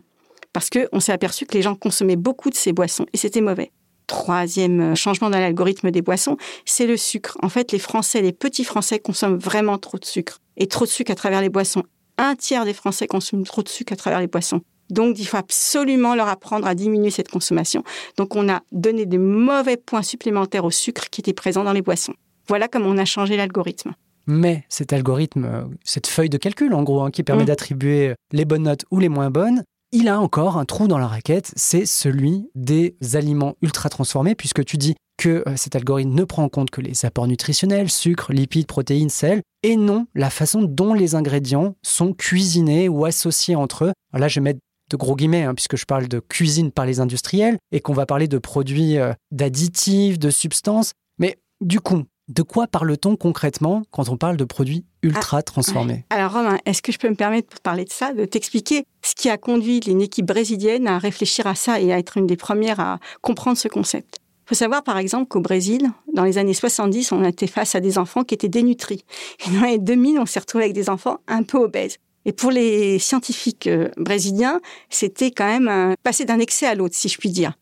Parce 0.52 0.70
qu'on 0.70 1.00
s'est 1.00 1.10
aperçu 1.10 1.44
que 1.44 1.54
les 1.54 1.62
gens 1.62 1.74
consommaient 1.74 2.14
beaucoup 2.14 2.48
de 2.48 2.54
ces 2.54 2.72
boissons 2.72 3.06
et 3.12 3.16
c'était 3.16 3.40
mauvais. 3.40 3.72
Troisième 4.06 4.92
euh, 4.92 4.94
changement 4.94 5.28
dans 5.28 5.40
l'algorithme 5.40 5.90
des 5.90 6.02
boissons, 6.02 6.36
c'est 6.66 6.86
le 6.86 6.96
sucre. 6.96 7.36
En 7.42 7.48
fait, 7.48 7.72
les 7.72 7.80
Français, 7.80 8.22
les 8.22 8.32
petits 8.32 8.62
Français 8.62 9.00
consomment 9.00 9.38
vraiment 9.38 9.76
trop 9.76 9.98
de 9.98 10.04
sucre. 10.04 10.38
Et 10.56 10.68
trop 10.68 10.84
de 10.84 10.90
sucre 10.90 11.10
à 11.10 11.16
travers 11.16 11.40
les 11.40 11.48
boissons. 11.48 11.82
Un 12.16 12.36
tiers 12.36 12.64
des 12.64 12.74
Français 12.74 13.08
consomment 13.08 13.42
trop 13.42 13.64
de 13.64 13.68
sucre 13.68 13.92
à 13.92 13.96
travers 13.96 14.20
les 14.20 14.28
boissons. 14.28 14.60
Donc, 14.90 15.18
il 15.18 15.26
faut 15.26 15.36
absolument 15.36 16.14
leur 16.14 16.28
apprendre 16.28 16.66
à 16.66 16.74
diminuer 16.74 17.10
cette 17.10 17.30
consommation. 17.30 17.82
Donc, 18.16 18.36
on 18.36 18.48
a 18.48 18.62
donné 18.72 19.06
des 19.06 19.18
mauvais 19.18 19.76
points 19.76 20.02
supplémentaires 20.02 20.64
au 20.64 20.70
sucre 20.70 21.08
qui 21.10 21.20
étaient 21.20 21.32
présents 21.32 21.64
dans 21.64 21.72
les 21.72 21.82
boissons. 21.82 22.14
Voilà 22.48 22.68
comment 22.68 22.88
on 22.88 22.98
a 22.98 23.04
changé 23.04 23.36
l'algorithme. 23.36 23.92
Mais 24.26 24.64
cet 24.68 24.92
algorithme, 24.92 25.44
euh, 25.44 25.64
cette 25.84 26.06
feuille 26.06 26.30
de 26.30 26.38
calcul 26.38 26.72
en 26.74 26.82
gros, 26.82 27.02
hein, 27.02 27.10
qui 27.10 27.22
permet 27.22 27.42
mm. 27.42 27.46
d'attribuer 27.46 28.14
les 28.32 28.44
bonnes 28.44 28.62
notes 28.62 28.84
ou 28.90 28.98
les 28.98 29.08
moins 29.08 29.30
bonnes, 29.30 29.62
il 29.92 30.08
a 30.08 30.20
encore 30.20 30.56
un 30.56 30.64
trou 30.64 30.88
dans 30.88 30.98
la 30.98 31.06
raquette, 31.06 31.52
c'est 31.54 31.86
celui 31.86 32.48
des 32.54 32.96
aliments 33.14 33.54
ultra 33.62 33.88
transformés, 33.88 34.34
puisque 34.34 34.64
tu 34.64 34.76
dis 34.76 34.96
que 35.16 35.44
euh, 35.46 35.56
cet 35.56 35.76
algorithme 35.76 36.12
ne 36.12 36.24
prend 36.24 36.42
en 36.42 36.48
compte 36.48 36.70
que 36.70 36.80
les 36.80 37.04
apports 37.04 37.28
nutritionnels, 37.28 37.90
sucre, 37.90 38.32
lipides, 38.32 38.66
protéines, 38.66 39.08
sel, 39.08 39.42
et 39.62 39.76
non 39.76 40.06
la 40.14 40.30
façon 40.30 40.62
dont 40.62 40.94
les 40.94 41.14
ingrédients 41.14 41.76
sont 41.82 42.12
cuisinés 42.12 42.88
ou 42.88 43.04
associés 43.04 43.54
entre 43.54 43.84
eux. 43.84 43.92
là, 44.12 44.26
je 44.26 44.40
vais 44.40 44.44
mettre 44.44 44.60
de 44.90 44.96
gros 44.96 45.16
guillemets, 45.16 45.44
hein, 45.44 45.54
puisque 45.54 45.76
je 45.76 45.84
parle 45.84 46.08
de 46.08 46.20
cuisine 46.20 46.70
par 46.70 46.86
les 46.86 47.00
industriels, 47.00 47.58
et 47.72 47.80
qu'on 47.80 47.94
va 47.94 48.06
parler 48.06 48.28
de 48.28 48.38
produits 48.38 48.98
euh, 48.98 49.12
d'additifs, 49.30 50.18
de 50.18 50.30
substances. 50.30 50.92
Mais 51.18 51.38
du 51.60 51.80
coup, 51.80 52.04
de 52.28 52.42
quoi 52.42 52.66
parle-t-on 52.66 53.16
concrètement 53.16 53.82
quand 53.90 54.08
on 54.08 54.16
parle 54.16 54.36
de 54.36 54.44
produits 54.44 54.86
ultra 55.02 55.38
ah, 55.38 55.42
transformés? 55.42 56.06
Alors 56.10 56.32
Romain, 56.32 56.58
est-ce 56.64 56.80
que 56.80 56.90
je 56.90 56.98
peux 56.98 57.08
me 57.08 57.16
permettre 57.16 57.56
de 57.56 57.60
parler 57.60 57.84
de 57.84 57.92
ça, 57.92 58.14
de 58.14 58.24
t'expliquer 58.24 58.84
ce 59.02 59.14
qui 59.14 59.28
a 59.28 59.36
conduit 59.36 59.78
une 59.78 60.00
équipe 60.00 60.26
brésilienne 60.26 60.86
à 60.86 60.98
réfléchir 60.98 61.46
à 61.46 61.54
ça 61.54 61.80
et 61.80 61.92
à 61.92 61.98
être 61.98 62.16
une 62.16 62.26
des 62.26 62.36
premières 62.36 62.80
à 62.80 62.98
comprendre 63.20 63.58
ce 63.58 63.68
concept? 63.68 64.20
Il 64.44 64.48
faut 64.48 64.54
savoir, 64.54 64.82
par 64.82 64.98
exemple, 64.98 65.28
qu'au 65.28 65.40
Brésil, 65.40 65.90
dans 66.12 66.24
les 66.24 66.36
années 66.36 66.54
70, 66.54 67.12
on 67.12 67.24
était 67.24 67.46
face 67.46 67.74
à 67.74 67.80
des 67.80 67.96
enfants 67.96 68.24
qui 68.24 68.34
étaient 68.34 68.48
dénutris. 68.48 69.02
Et 69.46 69.50
dans 69.58 69.64
les 69.64 69.78
2000, 69.78 70.18
on 70.18 70.26
s'est 70.26 70.40
retrouvé 70.40 70.64
avec 70.64 70.74
des 70.74 70.90
enfants 70.90 71.18
un 71.28 71.42
peu 71.44 71.56
obèses. 71.56 71.96
Et 72.26 72.32
pour 72.32 72.50
les 72.50 72.98
scientifiques 72.98 73.66
euh, 73.66 73.88
brésiliens, 73.96 74.60
c'était 74.90 75.30
quand 75.30 75.46
même 75.46 75.94
passer 76.02 76.24
d'un 76.24 76.38
excès 76.38 76.66
à 76.66 76.74
l'autre, 76.74 76.94
si 76.94 77.08
je 77.08 77.18
puis 77.18 77.30
dire. 77.30 77.52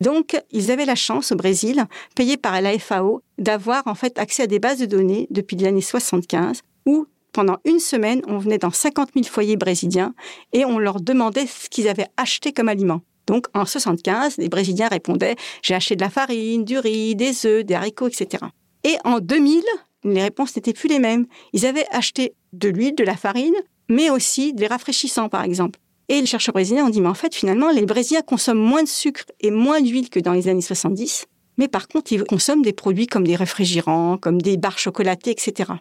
Donc, 0.00 0.36
ils 0.50 0.72
avaient 0.72 0.84
la 0.84 0.96
chance 0.96 1.30
au 1.30 1.36
Brésil, 1.36 1.84
payés 2.16 2.36
par 2.36 2.60
la 2.60 2.76
FAO, 2.78 3.22
d'avoir 3.38 3.86
en 3.86 3.94
fait 3.94 4.18
accès 4.18 4.42
à 4.42 4.46
des 4.48 4.58
bases 4.58 4.78
de 4.78 4.86
données 4.86 5.28
depuis 5.30 5.56
les 5.56 5.66
années 5.66 5.80
75 5.80 6.62
où 6.86 7.06
pendant 7.32 7.58
une 7.64 7.78
semaine, 7.78 8.20
on 8.26 8.38
venait 8.38 8.58
dans 8.58 8.70
50 8.70 9.10
000 9.14 9.26
foyers 9.26 9.56
brésiliens 9.56 10.14
et 10.52 10.64
on 10.64 10.78
leur 10.78 11.00
demandait 11.00 11.46
ce 11.46 11.68
qu'ils 11.68 11.88
avaient 11.88 12.08
acheté 12.16 12.52
comme 12.52 12.68
aliment. 12.68 13.00
Donc, 13.26 13.46
en 13.54 13.64
75, 13.64 14.36
les 14.38 14.48
Brésiliens 14.48 14.88
répondaient 14.88 15.36
J'ai 15.62 15.74
acheté 15.74 15.96
de 15.96 16.02
la 16.02 16.10
farine, 16.10 16.64
du 16.64 16.78
riz, 16.78 17.14
des 17.14 17.46
œufs, 17.46 17.64
des 17.64 17.74
haricots, 17.74 18.08
etc. 18.08 18.44
Et 18.84 18.96
en 19.04 19.20
2000, 19.20 19.62
les 20.04 20.22
réponses 20.22 20.56
n'étaient 20.56 20.72
plus 20.72 20.88
les 20.88 20.98
mêmes. 20.98 21.26
Ils 21.52 21.64
avaient 21.64 21.86
acheté 21.90 22.34
de 22.52 22.68
l'huile, 22.68 22.94
de 22.94 23.04
la 23.04 23.16
farine, 23.16 23.54
mais 23.92 24.08
aussi 24.08 24.54
des 24.54 24.66
rafraîchissants, 24.66 25.28
par 25.28 25.44
exemple. 25.44 25.78
Et 26.08 26.20
les 26.20 26.26
chercheurs 26.26 26.54
brésiliens 26.54 26.86
ont 26.86 26.90
dit, 26.90 27.02
mais 27.02 27.08
en 27.08 27.14
fait, 27.14 27.34
finalement, 27.34 27.70
les 27.70 27.84
Brésiliens 27.84 28.22
consomment 28.22 28.58
moins 28.58 28.82
de 28.82 28.88
sucre 28.88 29.24
et 29.40 29.50
moins 29.50 29.82
d'huile 29.82 30.08
que 30.08 30.18
dans 30.18 30.32
les 30.32 30.48
années 30.48 30.62
70. 30.62 31.26
Mais 31.58 31.68
par 31.68 31.88
contre, 31.88 32.12
ils 32.12 32.24
consomment 32.24 32.62
des 32.62 32.72
produits 32.72 33.06
comme 33.06 33.26
des 33.26 33.36
réfrigérants, 33.36 34.16
comme 34.16 34.40
des 34.40 34.56
barres 34.56 34.78
chocolatées, 34.78 35.30
etc. 35.30 35.72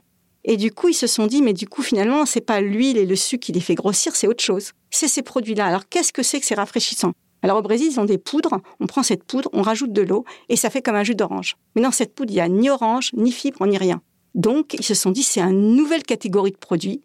Et 0.44 0.58
du 0.58 0.72
coup, 0.72 0.90
ils 0.90 0.94
se 0.94 1.08
sont 1.08 1.26
dit, 1.26 1.42
mais 1.42 1.54
du 1.54 1.68
coup, 1.68 1.82
finalement, 1.82 2.26
c'est 2.26 2.42
pas 2.42 2.60
l'huile 2.60 2.98
et 2.98 3.06
le 3.06 3.16
sucre 3.16 3.46
qui 3.46 3.54
les 3.54 3.62
fait 3.62 3.76
grossir, 3.76 4.14
c'est 4.14 4.28
autre 4.28 4.44
chose. 4.44 4.72
C'est 4.90 5.08
ces 5.08 5.22
produits-là. 5.22 5.66
Alors, 5.66 5.88
qu'est-ce 5.88 6.12
que 6.12 6.24
c'est 6.24 6.42
que 6.42 6.46
ces 6.46 6.56
rafraîchissants? 6.56 7.14
Alors, 7.44 7.60
au 7.60 7.62
Brésil, 7.62 7.88
ils 7.92 8.00
ont 8.00 8.06
des 8.06 8.18
poudres. 8.18 8.60
On 8.82 8.88
prend 8.88 9.04
cette 9.04 9.24
poudre, 9.24 9.50
on 9.54 9.62
rajoute 9.62 9.94
de 9.94 10.02
l'eau 10.02 10.26
et 10.50 10.58
ça 10.58 10.70
fait 10.70 10.82
comme 10.82 10.96
un 10.96 11.04
jus 11.06 11.16
d'orange. 11.16 11.56
Mais 11.76 11.82
dans 11.82 11.92
cette 11.92 12.14
poudre, 12.14 12.32
il 12.32 12.36
n'y 12.36 12.42
a 12.42 12.50
ni 12.50 12.70
orange, 12.70 13.12
ni 13.14 13.32
fibre, 13.32 13.66
ni 13.66 13.78
rien. 13.78 14.02
Donc, 14.36 14.74
ils 14.74 14.84
se 14.84 14.94
sont 14.94 15.12
dit, 15.12 15.24
c'est 15.24 15.42
une 15.42 15.76
nouvelle 15.76 16.04
catégorie 16.04 16.52
de 16.52 16.58
produits 16.58 17.02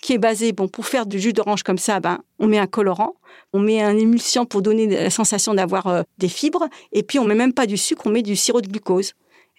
qui 0.00 0.12
est 0.12 0.18
basé, 0.18 0.52
bon, 0.52 0.68
pour 0.68 0.86
faire 0.86 1.06
du 1.06 1.18
jus 1.18 1.32
d'orange 1.32 1.62
comme 1.62 1.78
ça, 1.78 2.00
ben, 2.00 2.20
on 2.38 2.46
met 2.46 2.58
un 2.58 2.66
colorant, 2.66 3.14
on 3.52 3.60
met 3.60 3.82
un 3.82 3.96
émulsiant 3.96 4.44
pour 4.44 4.62
donner 4.62 4.86
la 4.86 5.10
sensation 5.10 5.54
d'avoir 5.54 5.86
euh, 5.86 6.02
des 6.18 6.28
fibres, 6.28 6.68
et 6.92 7.02
puis 7.02 7.18
on 7.18 7.24
met 7.24 7.34
même 7.34 7.52
pas 7.52 7.66
du 7.66 7.76
sucre, 7.76 8.02
on 8.06 8.10
met 8.10 8.22
du 8.22 8.36
sirop 8.36 8.60
de 8.60 8.68
glucose. 8.68 9.12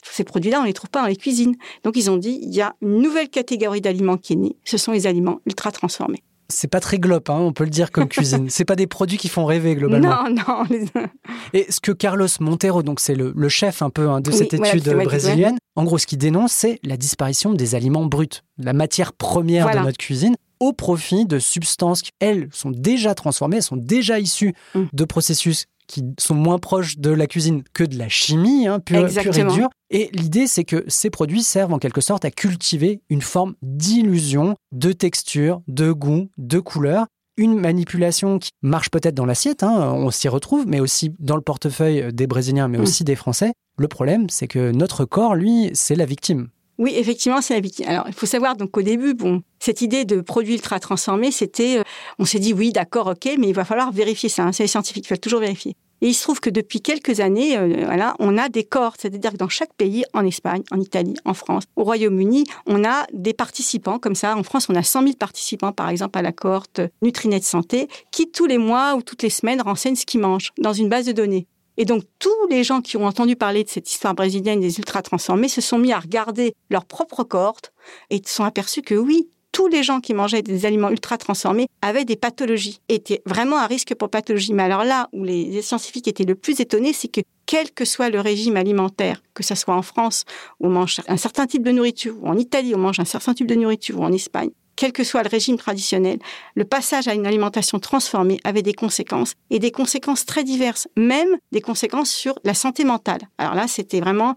Ces 0.03 0.25
produits-là, 0.25 0.59
on 0.61 0.65
les 0.65 0.73
trouve 0.73 0.89
pas 0.89 1.01
dans 1.01 1.07
les 1.07 1.15
cuisines. 1.15 1.55
Donc 1.83 1.95
ils 1.95 2.11
ont 2.11 2.17
dit, 2.17 2.39
il 2.41 2.53
y 2.53 2.61
a 2.61 2.75
une 2.81 3.01
nouvelle 3.01 3.29
catégorie 3.29 3.79
d'aliments 3.79 4.17
qui 4.17 4.33
est 4.33 4.37
née, 4.37 4.57
ce 4.65 4.77
sont 4.77 4.91
les 4.91 5.07
aliments 5.07 5.39
ultra 5.45 5.71
transformés 5.71 6.23
c'est 6.49 6.67
pas 6.67 6.79
très 6.79 6.99
glop, 6.99 7.29
hein, 7.29 7.37
on 7.39 7.53
peut 7.53 7.63
le 7.63 7.69
dire 7.69 7.91
comme 7.91 8.07
cuisine. 8.09 8.49
c'est 8.49 8.65
pas 8.65 8.75
des 8.75 8.87
produits 8.87 9.17
qui 9.17 9.29
font 9.29 9.45
rêver 9.45 9.75
globalement. 9.75 10.29
Non, 10.29 10.35
non. 10.35 11.07
Et 11.53 11.67
ce 11.69 11.79
que 11.79 11.91
Carlos 11.91 12.27
Montero, 12.39 12.83
donc 12.83 12.99
c'est 12.99 13.15
le, 13.15 13.33
chef 13.49 13.81
un 13.81 13.89
peu 13.89 14.09
hein, 14.09 14.21
de 14.21 14.31
cette 14.31 14.53
étude 14.53 14.89
brésilienne, 15.03 15.57
en 15.75 15.83
gros, 15.83 15.97
ce 15.97 16.07
qu'il 16.07 16.17
dénonce, 16.17 16.51
c'est 16.51 16.79
la 16.83 16.97
disparition 16.97 17.53
des 17.53 17.75
aliments 17.75 18.05
bruts, 18.05 18.41
la 18.57 18.73
matière 18.73 19.13
première 19.13 19.69
de 19.69 19.79
notre 19.79 19.97
cuisine, 19.97 20.35
au 20.59 20.71
profit 20.71 21.25
de 21.25 21.39
substances 21.39 22.01
qui, 22.01 22.11
elles, 22.19 22.47
sont 22.51 22.71
déjà 22.71 23.15
transformées, 23.15 23.59
sont 23.59 23.75
déjà 23.75 24.19
issues 24.19 24.53
mm. 24.75 24.83
de 24.93 25.03
processus 25.03 25.65
qui 25.93 26.03
sont 26.19 26.33
moins 26.33 26.57
proches 26.57 26.97
de 26.97 27.11
la 27.11 27.27
cuisine 27.27 27.61
que 27.73 27.83
de 27.83 27.99
la 27.99 28.09
chimie, 28.09 28.65
hein, 28.65 28.79
pure, 28.79 29.05
pure, 29.07 29.37
et 29.37 29.43
dure. 29.43 29.69
Et 29.91 30.09
l'idée, 30.11 30.47
c'est 30.47 30.63
que 30.63 30.83
ces 30.87 31.11
produits 31.11 31.43
servent 31.43 31.73
en 31.73 31.77
quelque 31.77 32.01
sorte 32.01 32.25
à 32.25 32.31
cultiver 32.31 33.01
une 33.11 33.21
forme 33.21 33.53
d'illusion 33.61 34.55
de 34.71 34.91
texture, 34.91 35.61
de 35.67 35.91
goût, 35.91 36.29
de 36.37 36.59
couleur. 36.59 37.05
une 37.37 37.59
manipulation 37.59 38.37
qui 38.39 38.49
marche 38.61 38.89
peut-être 38.89 39.15
dans 39.15 39.25
l'assiette, 39.25 39.63
hein, 39.63 39.91
on 39.93 40.11
s'y 40.11 40.27
retrouve, 40.27 40.65
mais 40.67 40.79
aussi 40.79 41.11
dans 41.19 41.35
le 41.35 41.41
portefeuille 41.41 42.13
des 42.13 42.27
Brésiliens, 42.27 42.67
mais 42.67 42.77
mm. 42.77 42.81
aussi 42.81 43.03
des 43.03 43.15
Français. 43.15 43.53
Le 43.77 43.87
problème, 43.87 44.29
c'est 44.29 44.47
que 44.47 44.71
notre 44.71 45.05
corps, 45.05 45.35
lui, 45.35 45.71
c'est 45.73 45.95
la 45.95 46.05
victime. 46.05 46.49
Oui, 46.79 46.93
effectivement, 46.95 47.41
c'est 47.41 47.53
la 47.53 47.59
victime. 47.59 47.87
Alors, 47.87 48.05
il 48.07 48.13
faut 48.13 48.25
savoir 48.25 48.55
donc 48.55 48.75
au 48.77 48.81
début, 48.81 49.13
bon, 49.13 49.43
cette 49.59 49.81
idée 49.81 50.05
de 50.05 50.21
produit 50.21 50.55
ultra 50.55 50.79
transformé, 50.79 51.31
c'était, 51.31 51.79
euh, 51.79 51.83
on 52.17 52.25
s'est 52.25 52.39
dit 52.39 52.53
oui, 52.53 52.71
d'accord, 52.71 53.07
ok, 53.07 53.29
mais 53.37 53.47
il 53.47 53.53
va 53.53 53.63
falloir 53.63 53.91
vérifier 53.91 54.29
ça. 54.29 54.43
Hein, 54.43 54.51
c'est 54.51 54.63
les 54.63 54.67
scientifiques, 54.67 55.05
il 55.05 55.09
faut 55.09 55.17
toujours 55.17 55.39
vérifier. 55.39 55.75
Et 56.03 56.09
il 56.09 56.13
se 56.13 56.23
trouve 56.23 56.41
que 56.41 56.49
depuis 56.49 56.81
quelques 56.81 57.21
années, 57.21 57.57
euh, 57.57 57.85
voilà, 57.85 58.13
on 58.19 58.37
a 58.37 58.49
des 58.49 58.65
corps, 58.65 58.95
c'est-à-dire 58.99 59.31
que 59.31 59.37
dans 59.37 59.47
chaque 59.47 59.73
pays, 59.73 60.03
en 60.13 60.25
Espagne, 60.25 60.61
en 60.69 60.81
Italie, 60.81 61.15
en 61.23 61.33
France, 61.33 61.63
au 61.77 61.85
Royaume-Uni, 61.85 62.43
on 62.65 62.83
a 62.83 63.07
des 63.13 63.31
participants 63.31 63.99
comme 63.99 64.13
ça. 64.13 64.35
En 64.35 64.43
France, 64.43 64.67
on 64.67 64.75
a 64.75 64.83
100 64.83 65.03
000 65.03 65.13
participants, 65.13 65.71
par 65.71 65.87
exemple, 65.87 66.19
à 66.19 66.21
la 66.21 66.33
cohorte 66.33 66.81
Nutrinet 67.01 67.39
Santé, 67.39 67.87
qui 68.11 68.29
tous 68.29 68.45
les 68.45 68.57
mois 68.57 68.95
ou 68.95 69.01
toutes 69.01 69.23
les 69.23 69.29
semaines 69.29 69.61
renseignent 69.61 69.95
ce 69.95 70.05
qu'ils 70.05 70.19
mangent 70.19 70.51
dans 70.57 70.73
une 70.73 70.89
base 70.89 71.05
de 71.05 71.13
données. 71.13 71.47
Et 71.77 71.85
donc, 71.85 72.03
tous 72.19 72.47
les 72.49 72.65
gens 72.65 72.81
qui 72.81 72.97
ont 72.97 73.05
entendu 73.05 73.37
parler 73.37 73.63
de 73.63 73.69
cette 73.69 73.89
histoire 73.89 74.13
brésilienne 74.13 74.59
des 74.59 74.79
ultra-transformés 74.79 75.47
se 75.47 75.61
sont 75.61 75.77
mis 75.77 75.93
à 75.93 75.99
regarder 75.99 76.53
leur 76.69 76.83
propre 76.83 77.23
cohorte 77.23 77.71
et 78.09 78.21
se 78.25 78.35
sont 78.35 78.43
aperçus 78.43 78.81
que 78.81 78.95
oui, 78.95 79.29
tous 79.53 79.67
les 79.67 79.83
gens 79.83 80.01
qui 80.01 80.13
mangeaient 80.13 80.41
des 80.41 80.65
aliments 80.65 80.89
ultra 80.89 81.17
transformés 81.17 81.67
avaient 81.81 82.03
des 82.03 82.17
pathologies, 82.17 82.81
étaient 82.89 83.21
vraiment 83.25 83.57
à 83.57 83.67
risque 83.67 83.95
pour 83.95 84.09
pathologie. 84.09 84.51
Mais 84.51 84.63
alors 84.63 84.83
là 84.83 85.07
où 85.13 85.23
les 85.23 85.61
scientifiques 85.61 86.07
étaient 86.09 86.25
le 86.25 86.35
plus 86.35 86.59
étonnés, 86.59 86.91
c'est 86.91 87.07
que 87.07 87.21
quel 87.45 87.71
que 87.71 87.85
soit 87.85 88.09
le 88.09 88.19
régime 88.19 88.57
alimentaire, 88.57 89.21
que 89.35 89.43
ce 89.43 89.53
soit 89.53 89.75
en 89.75 89.83
France, 89.83 90.25
où 90.59 90.67
on 90.67 90.71
mange 90.71 91.01
un 91.07 91.17
certain 91.17 91.45
type 91.45 91.63
de 91.63 91.71
nourriture, 91.71 92.15
ou 92.21 92.27
en 92.27 92.37
Italie, 92.37 92.73
on 92.75 92.79
mange 92.79 92.99
un 92.99 93.05
certain 93.05 93.33
type 93.33 93.47
de 93.47 93.55
nourriture, 93.55 93.99
ou 93.99 94.03
en 94.03 94.11
Espagne, 94.11 94.49
quel 94.75 94.91
que 94.91 95.03
soit 95.03 95.21
le 95.21 95.29
régime 95.29 95.57
traditionnel, 95.57 96.17
le 96.55 96.65
passage 96.65 97.07
à 97.07 97.13
une 97.13 97.27
alimentation 97.27 97.77
transformée 97.79 98.39
avait 98.43 98.63
des 98.63 98.73
conséquences, 98.73 99.35
et 99.51 99.59
des 99.59 99.71
conséquences 99.71 100.25
très 100.25 100.43
diverses, 100.43 100.87
même 100.97 101.37
des 101.51 101.61
conséquences 101.61 102.09
sur 102.09 102.33
la 102.43 102.55
santé 102.55 102.85
mentale. 102.85 103.21
Alors 103.37 103.53
là, 103.53 103.67
c'était 103.67 103.99
vraiment 103.99 104.35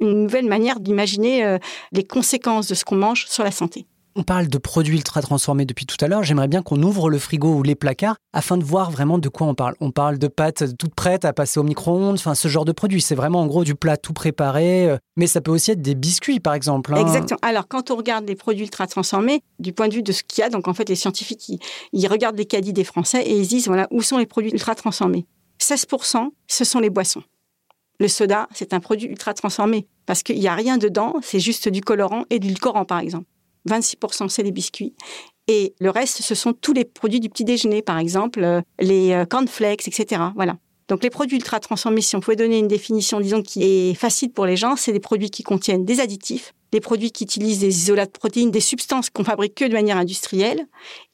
une 0.00 0.22
nouvelle 0.22 0.46
manière 0.46 0.80
d'imaginer 0.80 1.44
euh, 1.44 1.58
les 1.92 2.04
conséquences 2.04 2.66
de 2.66 2.74
ce 2.74 2.84
qu'on 2.84 2.96
mange 2.96 3.26
sur 3.28 3.44
la 3.44 3.50
santé. 3.50 3.86
On 4.16 4.22
parle 4.22 4.46
de 4.46 4.58
produits 4.58 4.98
ultra 4.98 5.22
transformés 5.22 5.64
depuis 5.64 5.86
tout 5.86 5.96
à 6.00 6.06
l'heure. 6.06 6.22
J'aimerais 6.22 6.46
bien 6.46 6.62
qu'on 6.62 6.80
ouvre 6.84 7.10
le 7.10 7.18
frigo 7.18 7.52
ou 7.52 7.62
les 7.64 7.74
placards 7.74 8.16
afin 8.32 8.56
de 8.56 8.62
voir 8.62 8.92
vraiment 8.92 9.18
de 9.18 9.28
quoi 9.28 9.48
on 9.48 9.56
parle. 9.56 9.74
On 9.80 9.90
parle 9.90 10.18
de 10.18 10.28
pâtes 10.28 10.76
toutes 10.78 10.94
prêtes 10.94 11.24
à 11.24 11.32
passer 11.32 11.58
au 11.58 11.64
micro-ondes, 11.64 12.14
enfin 12.14 12.36
ce 12.36 12.46
genre 12.46 12.64
de 12.64 12.70
produits. 12.70 13.02
C'est 13.02 13.16
vraiment 13.16 13.40
en 13.40 13.46
gros 13.46 13.64
du 13.64 13.74
plat 13.74 13.96
tout 13.96 14.12
préparé, 14.12 14.88
euh, 14.88 14.98
mais 15.16 15.26
ça 15.26 15.40
peut 15.40 15.50
aussi 15.50 15.72
être 15.72 15.82
des 15.82 15.96
biscuits 15.96 16.38
par 16.38 16.54
exemple. 16.54 16.94
Hein. 16.94 17.00
Exactement. 17.00 17.40
Alors 17.42 17.66
quand 17.66 17.90
on 17.90 17.96
regarde 17.96 18.28
les 18.28 18.36
produits 18.36 18.62
ultra 18.62 18.86
transformés, 18.86 19.42
du 19.58 19.72
point 19.72 19.88
de 19.88 19.94
vue 19.94 20.04
de 20.04 20.12
ce 20.12 20.22
qu'il 20.22 20.42
y 20.42 20.44
a, 20.44 20.48
donc 20.48 20.68
en 20.68 20.74
fait 20.74 20.88
les 20.88 20.94
scientifiques, 20.94 21.50
ils, 21.92 22.06
regardent 22.06 22.38
les 22.38 22.46
caddies 22.46 22.72
des 22.72 22.84
Français 22.84 23.22
et 23.24 23.36
ils 23.36 23.48
disent 23.48 23.66
voilà 23.66 23.88
où 23.90 24.00
sont 24.00 24.18
les 24.18 24.26
produits 24.26 24.52
ultra 24.52 24.76
transformés? 24.76 25.26
16%, 25.60 26.28
ce 26.46 26.64
sont 26.64 26.78
les 26.78 26.90
boissons. 26.90 27.22
Le 27.98 28.06
soda, 28.06 28.48
c'est 28.54 28.74
un 28.74 28.80
produit 28.80 29.08
ultra 29.08 29.34
transformé 29.34 29.88
parce 30.06 30.22
qu'il 30.22 30.38
n'y 30.38 30.48
a 30.48 30.54
rien 30.54 30.78
dedans, 30.78 31.14
c'est 31.20 31.40
juste 31.40 31.68
du 31.68 31.80
colorant 31.80 32.24
et 32.30 32.38
du 32.38 32.54
colorant 32.54 32.84
par 32.84 33.00
exemple. 33.00 33.26
26% 33.68 34.28
c'est 34.28 34.42
les 34.42 34.52
biscuits. 34.52 34.94
Et 35.46 35.74
le 35.78 35.90
reste, 35.90 36.22
ce 36.22 36.34
sont 36.34 36.52
tous 36.54 36.72
les 36.72 36.84
produits 36.84 37.20
du 37.20 37.28
petit 37.28 37.44
déjeuner, 37.44 37.82
par 37.82 37.98
exemple, 37.98 38.42
euh, 38.42 38.62
les 38.80 39.12
euh, 39.12 39.26
cornflakes, 39.26 39.86
etc. 39.86 40.22
Voilà. 40.34 40.56
Donc 40.88 41.02
les 41.02 41.10
produits 41.10 41.36
ultra 41.36 41.60
transformés, 41.60 42.00
si 42.00 42.16
on 42.16 42.20
pouvait 42.20 42.36
donner 42.36 42.58
une 42.58 42.68
définition, 42.68 43.20
disons, 43.20 43.42
qui 43.42 43.62
est 43.62 43.94
facile 43.94 44.30
pour 44.30 44.46
les 44.46 44.56
gens, 44.56 44.76
c'est 44.76 44.92
des 44.92 45.00
produits 45.00 45.30
qui 45.30 45.42
contiennent 45.42 45.84
des 45.84 46.00
additifs, 46.00 46.54
des 46.74 46.80
produits 46.80 47.12
qui 47.12 47.22
utilisent 47.22 47.60
des 47.60 47.78
isolats 47.78 48.04
de 48.04 48.10
protéines, 48.10 48.50
des 48.50 48.58
substances 48.58 49.08
qu'on 49.08 49.22
fabrique 49.22 49.54
que 49.54 49.64
de 49.64 49.72
manière 49.72 49.96
industrielle, 49.96 50.66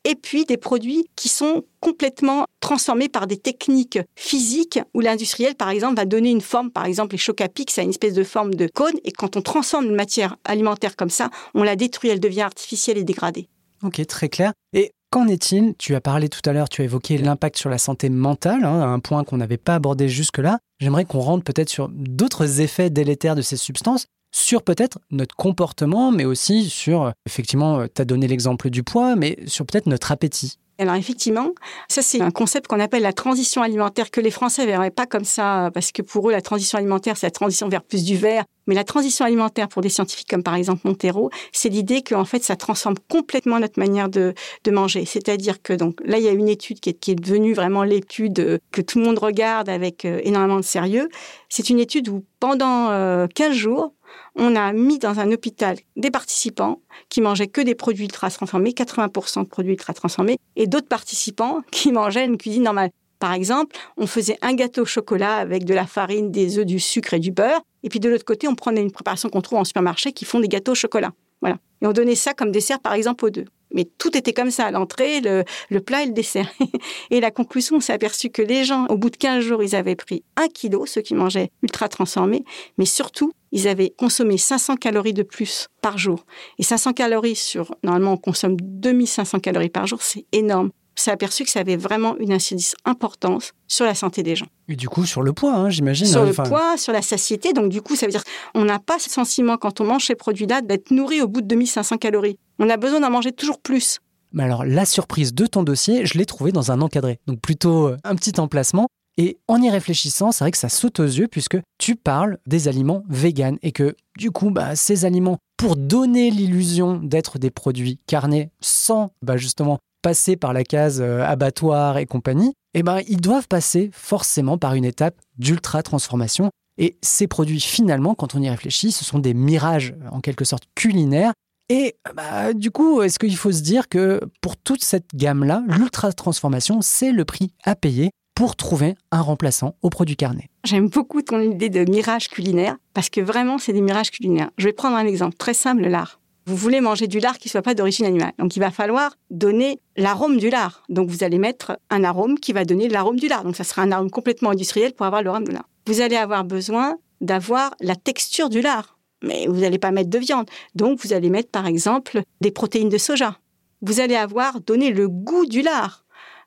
et 0.04 0.14
puis 0.14 0.46
des 0.46 0.56
produits 0.56 1.04
qui 1.16 1.28
sont 1.28 1.64
complètement 1.80 2.46
transformés 2.60 3.10
par 3.10 3.26
des 3.26 3.36
techniques 3.36 3.98
physiques 4.16 4.80
où 4.94 5.00
l'industriel, 5.00 5.54
par 5.56 5.68
exemple, 5.68 5.96
va 5.96 6.06
donner 6.06 6.30
une 6.30 6.40
forme, 6.40 6.70
par 6.70 6.86
exemple, 6.86 7.12
les 7.12 7.18
chocs 7.18 7.42
à 7.42 7.48
pic, 7.48 7.70
c'est 7.70 7.84
une 7.84 7.90
espèce 7.90 8.14
de 8.14 8.24
forme 8.24 8.54
de 8.54 8.68
cône, 8.68 8.94
et 9.04 9.12
quand 9.12 9.36
on 9.36 9.42
transforme 9.42 9.84
une 9.84 9.94
matière 9.94 10.36
alimentaire 10.46 10.96
comme 10.96 11.10
ça, 11.10 11.28
on 11.52 11.62
la 11.62 11.76
détruit, 11.76 12.08
elle 12.08 12.20
devient 12.20 12.40
artificielle 12.40 12.96
et 12.96 13.04
dégradée. 13.04 13.46
Ok, 13.82 14.04
très 14.06 14.30
clair. 14.30 14.54
Et 14.72 14.92
Qu'en 15.10 15.26
est-il? 15.26 15.74
Tu 15.76 15.96
as 15.96 16.00
parlé 16.00 16.28
tout 16.28 16.40
à 16.48 16.52
l'heure, 16.52 16.68
tu 16.68 16.82
as 16.82 16.84
évoqué 16.84 17.18
l'impact 17.18 17.56
sur 17.56 17.68
la 17.68 17.78
santé 17.78 18.08
mentale, 18.10 18.64
hein, 18.64 18.80
un 18.80 19.00
point 19.00 19.24
qu'on 19.24 19.38
n'avait 19.38 19.56
pas 19.56 19.74
abordé 19.74 20.08
jusque-là. 20.08 20.60
J'aimerais 20.78 21.04
qu'on 21.04 21.18
rentre 21.18 21.42
peut-être 21.42 21.68
sur 21.68 21.88
d'autres 21.88 22.60
effets 22.60 22.90
délétères 22.90 23.34
de 23.34 23.42
ces 23.42 23.56
substances, 23.56 24.06
sur 24.32 24.62
peut-être 24.62 24.98
notre 25.10 25.34
comportement, 25.36 26.12
mais 26.12 26.24
aussi 26.24 26.68
sur, 26.70 27.12
effectivement, 27.26 27.86
tu 27.86 28.02
as 28.02 28.04
donné 28.04 28.28
l'exemple 28.28 28.70
du 28.70 28.82
poids, 28.82 29.16
mais 29.16 29.38
sur 29.46 29.66
peut-être 29.66 29.86
notre 29.86 30.12
appétit. 30.12 30.58
Alors 30.80 30.94
effectivement, 30.94 31.50
ça 31.88 32.00
c'est 32.00 32.22
un 32.22 32.30
concept 32.30 32.66
qu'on 32.66 32.80
appelle 32.80 33.02
la 33.02 33.12
transition 33.12 33.60
alimentaire 33.60 34.10
que 34.10 34.18
les 34.18 34.30
Français 34.30 34.62
ne 34.62 34.66
verraient 34.66 34.90
pas 34.90 35.04
comme 35.04 35.26
ça 35.26 35.70
parce 35.74 35.92
que 35.92 36.00
pour 36.00 36.30
eux 36.30 36.32
la 36.32 36.40
transition 36.40 36.78
alimentaire 36.78 37.18
c'est 37.18 37.26
la 37.26 37.32
transition 37.32 37.68
vers 37.68 37.82
plus 37.82 38.02
du 38.02 38.16
vert. 38.16 38.44
Mais 38.66 38.74
la 38.74 38.84
transition 38.84 39.26
alimentaire 39.26 39.68
pour 39.68 39.82
des 39.82 39.90
scientifiques 39.90 40.30
comme 40.30 40.42
par 40.42 40.54
exemple 40.54 40.80
Montero, 40.84 41.28
c'est 41.52 41.68
l'idée 41.68 42.00
qu'en 42.00 42.24
fait 42.24 42.42
ça 42.42 42.56
transforme 42.56 42.94
complètement 43.10 43.60
notre 43.60 43.78
manière 43.78 44.08
de, 44.08 44.32
manger. 44.70 45.04
C'est-à-dire 45.04 45.60
que 45.60 45.74
donc 45.74 46.00
là 46.02 46.16
il 46.16 46.24
y 46.24 46.28
a 46.28 46.32
une 46.32 46.48
étude 46.48 46.80
qui 46.80 46.88
est, 46.88 47.14
devenue 47.14 47.52
vraiment 47.52 47.82
l'étude 47.84 48.58
que 48.70 48.80
tout 48.80 49.00
le 49.00 49.04
monde 49.04 49.18
regarde 49.18 49.68
avec 49.68 50.06
euh, 50.06 50.22
énormément 50.24 50.56
de 50.56 50.64
sérieux. 50.64 51.10
C'est 51.50 51.68
une 51.68 51.78
étude 51.78 52.08
où 52.08 52.24
pendant 52.38 52.86
15 52.86 53.50
euh, 53.50 53.52
jours, 53.52 53.92
on 54.36 54.56
a 54.56 54.72
mis 54.72 54.98
dans 54.98 55.20
un 55.20 55.30
hôpital 55.32 55.76
des 55.96 56.10
participants 56.10 56.80
qui 57.08 57.20
mangeaient 57.20 57.48
que 57.48 57.60
des 57.60 57.74
produits 57.74 58.04
ultra 58.04 58.30
transformés, 58.30 58.70
80% 58.70 59.44
de 59.44 59.48
produits 59.48 59.72
ultra 59.72 59.92
transformés, 59.92 60.38
et 60.56 60.66
d'autres 60.66 60.88
participants 60.88 61.62
qui 61.70 61.92
mangeaient 61.92 62.24
une 62.24 62.38
cuisine 62.38 62.64
normale. 62.64 62.90
Par 63.18 63.34
exemple, 63.34 63.76
on 63.98 64.06
faisait 64.06 64.38
un 64.40 64.54
gâteau 64.54 64.82
au 64.82 64.86
chocolat 64.86 65.36
avec 65.36 65.64
de 65.64 65.74
la 65.74 65.86
farine, 65.86 66.30
des 66.30 66.58
œufs, 66.58 66.64
du 66.64 66.80
sucre 66.80 67.12
et 67.12 67.18
du 67.18 67.32
beurre. 67.32 67.60
Et 67.82 67.90
puis 67.90 68.00
de 68.00 68.08
l'autre 68.08 68.24
côté, 68.24 68.48
on 68.48 68.54
prenait 68.54 68.80
une 68.80 68.90
préparation 68.90 69.28
qu'on 69.28 69.42
trouve 69.42 69.58
en 69.58 69.64
supermarché 69.64 70.12
qui 70.12 70.24
font 70.24 70.40
des 70.40 70.48
gâteaux 70.48 70.72
au 70.72 70.76
chocolat. 70.76 71.12
Voilà. 71.42 71.58
Et 71.82 71.86
on 71.86 71.92
donnait 71.92 72.14
ça 72.14 72.32
comme 72.32 72.50
dessert, 72.50 72.80
par 72.80 72.94
exemple, 72.94 73.26
aux 73.26 73.30
deux. 73.30 73.44
Mais 73.72 73.86
tout 73.98 74.16
était 74.16 74.32
comme 74.32 74.50
ça, 74.50 74.70
l'entrée, 74.70 75.20
le, 75.20 75.44
le, 75.68 75.80
plat 75.80 76.02
et 76.02 76.06
le 76.06 76.12
dessert. 76.12 76.50
et 77.10 77.20
la 77.20 77.30
conclusion, 77.30 77.76
on 77.76 77.80
s'est 77.80 77.92
aperçu 77.92 78.30
que 78.30 78.42
les 78.42 78.64
gens, 78.64 78.86
au 78.86 78.96
bout 78.96 79.10
de 79.10 79.16
15 79.16 79.44
jours, 79.44 79.62
ils 79.62 79.76
avaient 79.76 79.96
pris 79.96 80.24
un 80.36 80.48
kilo, 80.48 80.86
ceux 80.86 81.02
qui 81.02 81.14
mangeaient 81.14 81.50
ultra 81.62 81.88
transformés, 81.88 82.44
mais 82.78 82.84
surtout, 82.84 83.32
ils 83.52 83.68
avaient 83.68 83.90
consommé 83.90 84.38
500 84.38 84.76
calories 84.76 85.14
de 85.14 85.22
plus 85.22 85.68
par 85.82 85.98
jour. 85.98 86.24
Et 86.58 86.62
500 86.62 86.92
calories 86.92 87.36
sur, 87.36 87.74
normalement, 87.82 88.12
on 88.12 88.16
consomme 88.16 88.56
2500 88.60 89.40
calories 89.40 89.70
par 89.70 89.86
jour, 89.86 90.02
c'est 90.02 90.26
énorme 90.32 90.70
s'est 91.00 91.10
aperçu 91.10 91.44
que 91.44 91.50
ça 91.50 91.60
avait 91.60 91.76
vraiment 91.76 92.16
une 92.18 92.32
incidence 92.32 92.74
importante 92.84 93.52
sur 93.66 93.84
la 93.84 93.94
santé 93.94 94.22
des 94.22 94.36
gens. 94.36 94.46
Et 94.68 94.76
du 94.76 94.88
coup, 94.88 95.04
sur 95.04 95.22
le 95.22 95.32
poids, 95.32 95.54
hein, 95.54 95.70
j'imagine. 95.70 96.06
Sur 96.06 96.24
le 96.24 96.32
poids, 96.32 96.76
sur 96.76 96.92
la 96.92 97.02
satiété. 97.02 97.52
Donc, 97.52 97.70
du 97.70 97.82
coup, 97.82 97.96
ça 97.96 98.06
veut 98.06 98.12
dire 98.12 98.22
qu'on 98.54 98.64
n'a 98.64 98.78
pas 98.78 98.98
ce 98.98 99.10
sentiment, 99.10 99.56
quand 99.56 99.80
on 99.80 99.84
mange 99.84 100.06
ces 100.06 100.14
produits-là, 100.14 100.60
d'être 100.62 100.90
nourri 100.90 101.20
au 101.20 101.28
bout 101.28 101.40
de 101.40 101.46
2500 101.46 101.96
calories. 101.98 102.38
On 102.58 102.68
a 102.68 102.76
besoin 102.76 103.00
d'en 103.00 103.10
manger 103.10 103.32
toujours 103.32 103.60
plus. 103.60 103.98
Mais 104.32 104.44
alors, 104.44 104.64
la 104.64 104.84
surprise 104.84 105.34
de 105.34 105.46
ton 105.46 105.62
dossier, 105.62 106.06
je 106.06 106.16
l'ai 106.16 106.26
trouvé 106.26 106.52
dans 106.52 106.70
un 106.70 106.80
encadré. 106.80 107.18
Donc, 107.26 107.40
plutôt 107.40 107.88
euh, 107.88 107.96
un 108.04 108.14
petit 108.14 108.38
emplacement. 108.38 108.88
Et 109.22 109.36
en 109.48 109.60
y 109.60 109.68
réfléchissant, 109.68 110.32
c'est 110.32 110.44
vrai 110.44 110.50
que 110.50 110.56
ça 110.56 110.70
saute 110.70 110.98
aux 110.98 111.04
yeux 111.04 111.28
puisque 111.28 111.58
tu 111.76 111.94
parles 111.94 112.38
des 112.46 112.68
aliments 112.68 113.04
véganes 113.10 113.58
et 113.60 113.70
que 113.70 113.94
du 114.16 114.30
coup, 114.30 114.50
bah, 114.50 114.74
ces 114.76 115.04
aliments, 115.04 115.36
pour 115.58 115.76
donner 115.76 116.30
l'illusion 116.30 116.96
d'être 116.96 117.38
des 117.38 117.50
produits 117.50 118.00
carnés 118.06 118.48
sans 118.62 119.12
bah, 119.20 119.36
justement 119.36 119.78
passer 120.00 120.36
par 120.36 120.54
la 120.54 120.64
case 120.64 121.02
euh, 121.02 121.22
abattoir 121.22 121.98
et 121.98 122.06
compagnie, 122.06 122.54
eh 122.72 122.82
ben, 122.82 123.00
ils 123.08 123.20
doivent 123.20 123.46
passer 123.46 123.90
forcément 123.92 124.56
par 124.56 124.72
une 124.72 124.86
étape 124.86 125.20
d'ultra 125.36 125.82
transformation. 125.82 126.48
Et 126.78 126.96
ces 127.02 127.26
produits, 127.26 127.60
finalement, 127.60 128.14
quand 128.14 128.34
on 128.34 128.40
y 128.40 128.48
réfléchit, 128.48 128.90
ce 128.90 129.04
sont 129.04 129.18
des 129.18 129.34
mirages 129.34 129.94
en 130.10 130.22
quelque 130.22 130.46
sorte 130.46 130.64
culinaires. 130.74 131.34
Et 131.68 131.96
bah, 132.16 132.54
du 132.54 132.70
coup, 132.70 133.02
est-ce 133.02 133.18
qu'il 133.18 133.36
faut 133.36 133.52
se 133.52 133.60
dire 133.60 133.90
que 133.90 134.22
pour 134.40 134.56
toute 134.56 134.82
cette 134.82 135.14
gamme-là, 135.14 135.62
l'ultra 135.68 136.10
transformation, 136.10 136.80
c'est 136.80 137.12
le 137.12 137.26
prix 137.26 137.52
à 137.64 137.76
payer 137.76 138.12
pour 138.40 138.56
trouver 138.56 138.94
un 139.10 139.20
remplaçant 139.20 139.74
aux 139.82 139.90
produits 139.90 140.16
carnés 140.16 140.48
J'aime 140.64 140.88
beaucoup 140.88 141.20
ton 141.20 141.40
idée 141.40 141.68
de 141.68 141.84
mirage 141.84 142.28
culinaire 142.28 142.78
parce 142.94 143.10
que 143.10 143.20
vraiment, 143.20 143.58
c'est 143.58 143.74
des 143.74 143.82
mirages 143.82 144.10
culinaires. 144.10 144.48
Je 144.56 144.64
vais 144.64 144.72
prendre 144.72 144.96
un 144.96 145.04
exemple 145.04 145.36
très 145.36 145.52
simple, 145.52 145.86
l'art 145.86 146.18
vous 146.46 146.56
voulez 146.56 146.80
manger 146.80 147.06
du 147.06 147.20
lard 147.20 147.38
qui 147.38 147.48
ne 147.48 147.50
soit 147.50 147.62
pas 147.62 147.74
d'origine 147.74 148.06
animale. 148.06 148.32
Donc, 148.38 148.56
il 148.56 148.60
va 148.60 148.70
falloir 148.72 149.14
donner 149.30 149.78
l'arôme 149.96 150.38
du 150.38 150.48
lard. 150.48 150.82
Donc, 150.88 151.08
vous 151.08 151.22
allez 151.22 151.38
mettre 151.38 151.78
un 151.90 152.02
arôme 152.02 152.40
qui 152.40 152.52
va 152.52 152.64
donner 152.64 152.88
l'arôme 152.88 153.20
du 153.20 153.28
lard. 153.28 153.44
Donc, 153.44 153.54
ça 153.54 153.62
sera 153.62 153.82
un 153.82 153.92
arôme 153.92 154.10
complètement 154.10 154.50
industriel 154.50 154.94
pour 154.94 155.06
avoir 155.06 155.22
l'arôme 155.22 155.44
du 155.44 155.52
lard. 155.52 155.68
Vous 155.86 156.00
allez 156.00 156.16
avoir 156.16 156.42
besoin 156.44 156.96
d'avoir 157.20 157.76
la 157.80 157.94
texture 157.94 158.48
du 158.48 158.62
lard. 158.62 158.98
Mais 159.22 159.46
vous 159.46 159.60
n'allez 159.60 159.78
pas 159.78 159.92
mettre 159.92 160.10
de 160.10 160.18
viande. 160.18 160.48
Donc, 160.74 160.98
vous 161.04 161.12
allez 161.12 161.28
mettre, 161.28 161.50
par 161.50 161.66
exemple, 161.66 162.22
des 162.40 162.50
protéines 162.50 162.88
de 162.88 162.98
soja. 162.98 163.38
Vous 163.82 164.00
allez 164.00 164.16
avoir 164.16 164.60
donné 164.60 164.90
le 164.90 165.08
goût 165.08 165.46
du 165.46 165.62
lard. 165.62 165.99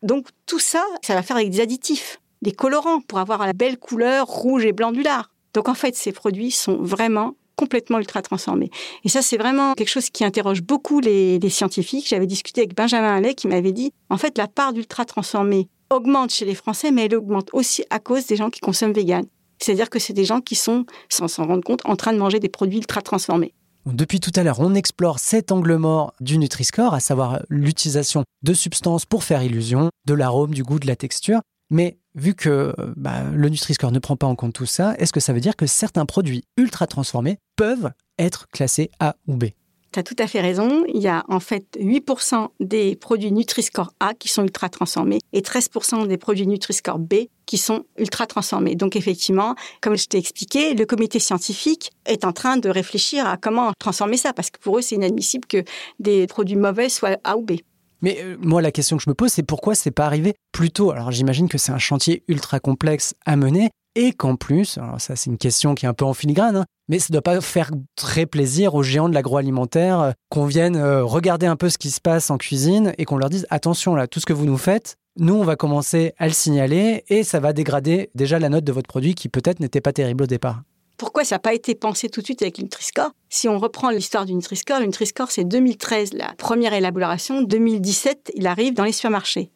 Donc, 0.03 0.27
tout 0.45 0.60
ça, 0.60 0.83
ça 1.01 1.15
va 1.15 1.24
faire 1.24 1.38
avec 1.38 1.50
des 1.50 1.62
additifs, 1.62 2.19
des 2.41 2.51
colorants 2.51 3.00
pour 3.01 3.19
avoir 3.19 3.45
la 3.45 3.53
belle 3.53 3.77
couleur 3.77 4.27
rouge 4.27 4.65
et 4.65 4.74
blanc 4.74 4.91
du 4.91 5.01
lard. 5.01 5.31
Donc, 5.53 5.69
en 5.69 5.74
fait, 5.74 5.95
ces 5.95 6.12
produits 6.12 6.51
sont 6.51 6.77
vraiment 6.77 7.36
complètement 7.55 8.00
ultra 8.00 8.22
transformés. 8.22 8.69
Et 9.05 9.10
ça, 9.10 9.22
c'est 9.22 9.38
vraiment 9.38 9.74
quelque 9.75 9.89
chose 9.89 10.10
qui 10.10 10.25
interroge 10.25 10.62
beaucoup 10.62 11.00
les, 11.00 11.39
scientifiques. 11.50 12.07
J'avais 12.07 12.27
discuté 12.27 12.62
avec 12.62 12.75
Benjamin 12.75 13.15
Allais 13.15 13.36
qui 13.36 13.48
m'avait 13.48 13.72
dit, 13.72 13.93
en 14.10 14.17
fait, 14.17 14.38
la 14.38 14.48
part 14.48 14.74
d'ultra 14.74 15.05
transformés 15.05 15.69
augmente 15.89 16.31
chez 16.31 16.45
les 16.45 16.55
Français, 16.55 16.91
mais 16.91 17.05
elle 17.05 17.15
augmente 17.15 17.50
aussi 17.53 17.86
à 17.89 18.00
cause 18.00 18.25
des 18.25 18.36
gens 18.36 18.50
qui 18.50 18.60
consomment 18.60 18.93
vegan. 18.93 19.25
C'est-à-dire 19.60 19.89
que 19.89 20.00
c'est 20.00 20.13
des 20.13 20.25
gens 20.25 20.41
qui 20.41 20.55
sont, 20.55 20.86
sans 21.07 21.27
s'en 21.27 21.45
rendre 21.45 21.63
compte, 21.63 21.81
en 21.86 21.95
train 21.95 22.12
de 22.12 22.17
manger 22.17 22.39
des 22.39 22.50
produits 22.50 22.79
ultra 22.79 23.01
transformés. 23.01 23.53
Depuis 23.86 24.22
tout 24.22 24.32
à 24.36 24.44
l'heure, 24.44 24.62
on 24.62 24.75
explore 24.75 25.20
cet 25.20 25.52
angle 25.52 25.75
mort 25.75 26.13
du 26.22 26.38
Nutri-Score, 26.38 26.94
à 26.94 27.02
savoir 27.02 27.42
l'utilisation 27.50 28.24
de 28.42 28.54
substances 28.54 29.06
pour 29.06 29.25
faire 29.25 29.44
illusion, 29.44 29.90
de 30.06 30.13
l'arôme, 30.13 30.54
du 30.54 30.63
goût, 30.63 30.80
de 30.80 30.88
la 30.88 30.96
texture. 30.96 31.42
Mais 31.70 31.98
vu 32.16 32.34
que 32.34 32.74
bah, 32.96 33.24
le 33.24 33.50
Nutri-Score 33.50 33.92
ne 33.92 34.00
prend 34.00 34.16
pas 34.16 34.28
en 34.28 34.36
compte 34.36 34.54
tout 34.54 34.66
ça, 34.66 34.96
est-ce 35.00 35.12
que 35.12 35.20
ça 35.20 35.34
veut 35.34 35.42
dire 35.42 35.58
que 35.58 35.68
certains 35.68 36.06
produits 36.06 36.46
ultra 36.56 36.88
transformés 36.88 37.40
peuvent 37.58 37.92
être 38.18 38.48
classés 38.48 38.90
A 39.00 39.16
ou 39.28 39.36
B? 39.36 39.46
Tu 39.94 40.00
as 40.00 40.04
tout 40.04 40.16
à 40.20 40.28
fait 40.28 40.42
raison. 40.42 40.84
Il 40.94 41.02
y 41.02 41.08
a 41.08 41.24
en 41.30 41.40
fait 41.40 41.66
8% 41.80 42.50
des 42.60 42.96
produits 42.96 43.32
Nutri-Score 43.32 43.94
A 44.00 44.14
qui 44.14 44.28
sont 44.28 44.44
ultra 44.44 44.70
transformés 44.70 45.20
et 45.32 45.42
13% 45.42 46.08
des 46.08 46.18
produits 46.18 46.48
Nutri-Score 46.48 47.00
B 47.00 47.14
qui 47.46 47.58
sont 47.58 47.86
ultra 47.98 48.26
transformés. 48.26 48.76
Donc 48.76 48.96
effectivement, 48.96 49.56
comme 49.82 49.96
je 49.96 50.08
t'ai 50.08 50.18
expliqué, 50.18 50.74
le 50.74 50.86
comité 50.86 51.20
scientifique 51.20 51.92
est 52.06 52.26
en 52.26 52.34
train 52.34 52.58
de 52.58 52.70
réfléchir 52.70 53.28
à 53.28 53.38
comment 53.38 53.72
transformer 53.80 54.18
ça 54.18 54.34
parce 54.34 54.50
que 54.50 54.60
pour 54.60 54.78
eux, 54.78 54.82
c'est 54.82 54.96
inadmissible 54.96 55.46
que 55.46 55.64
des 56.00 56.28
produits 56.28 56.56
mauvais 56.56 56.90
soient 56.90 57.18
A 57.24 57.38
ou 57.38 57.42
B. 57.42 57.54
Mais 58.02 58.20
euh, 58.22 58.36
moi, 58.40 58.62
la 58.62 58.72
question 58.72 58.98
que 58.98 59.04
je 59.04 59.10
me 59.10 59.16
pose, 59.16 59.32
c'est 59.32 59.44
pourquoi 59.44 59.76
c'est 59.76 59.92
pas 59.92 60.06
arrivé 60.06 60.36
plus 60.52 60.72
tôt? 60.72 60.92
Alors 60.92 61.12
j'imagine 61.12 61.48
que 61.48 61.58
c'est 61.58 61.72
un 61.72 61.78
chantier 61.78 62.24
ultra 62.28 62.60
complexe 62.60 63.16
à 63.26 63.36
mener 63.38 63.70
et 63.96 64.14
qu'en 64.14 64.36
plus, 64.36 64.78
alors 64.78 65.00
ça 65.00 65.16
c'est 65.16 65.30
une 65.30 65.38
question 65.38 65.76
qui 65.76 65.86
est 65.86 65.90
un 65.90 65.94
peu 65.94 66.06
en 66.06 66.14
filigrane, 66.14 66.56
hein, 66.58 66.66
mais 66.88 67.00
ça 67.00 67.08
ne 67.10 67.14
doit 67.14 67.22
pas 67.22 67.40
faire 67.42 67.72
très 67.96 68.26
plaisir 68.26 68.76
aux 68.76 68.84
géants 68.84 69.10
de 69.10 69.14
l'agroalimentaire 69.14 70.00
euh, 70.00 70.12
qu'on 70.30 70.46
vienne 70.46 70.76
euh, 70.76 71.04
regarder 71.04 71.46
un 71.46 71.56
peu 71.56 71.70
ce 71.70 71.78
qui 71.78 71.92
se 71.92 72.02
passe 72.02 72.30
en 72.30 72.38
cuisine 72.38 72.94
et 72.98 73.06
qu'on 73.06 73.18
leur 73.18 73.30
dise 73.30 73.46
attention 73.50 73.96
là, 73.96 74.08
tout 74.08 74.20
ce 74.20 74.26
que 74.26 74.34
vous 74.34 74.46
nous 74.46 74.58
faites, 74.58 74.96
nous 75.18 75.36
on 75.36 75.44
va 75.44 75.56
commencer 75.56 76.14
à 76.18 76.28
le 76.28 76.34
signaler 76.34 77.04
et 77.08 77.24
ça 77.24 77.40
va 77.40 77.54
dégrader 77.54 78.10
déjà 78.16 78.40
la 78.40 78.50
note 78.50 78.64
de 78.64 78.72
votre 78.72 78.88
produit 78.88 79.16
qui 79.16 79.30
peut-être 79.30 79.60
n'était 79.60 79.82
pas 79.82 79.94
terrible 79.94 80.24
au 80.24 80.28
départ. 80.28 80.62
Pourquoi 80.98 81.24
ça 81.24 81.36
n'a 81.36 81.40
pas 81.40 81.54
été 81.54 81.76
pensé 81.76 82.08
tout 82.08 82.22
de 82.22 82.26
suite 82.26 82.42
avec 82.42 82.60
le 82.60 82.64
Nutri-Score? 82.64 83.12
Si 83.30 83.50
on 83.50 83.60
reprend 83.60 83.90
l'histoire 83.90 84.26
du 84.26 84.34
Nutri-Score, 84.34 84.80
le 84.80 84.86
Nutri-Score 84.86 85.32
c'est 85.32 85.44
2013 85.44 86.14
la 86.14 86.34
première 86.38 86.74
élaboration, 86.74 87.42
2017 87.42 88.32
il 88.36 88.48
arrive 88.48 88.74
dans 88.74 88.84
les 88.84 88.92
supermarchés. 88.92 89.52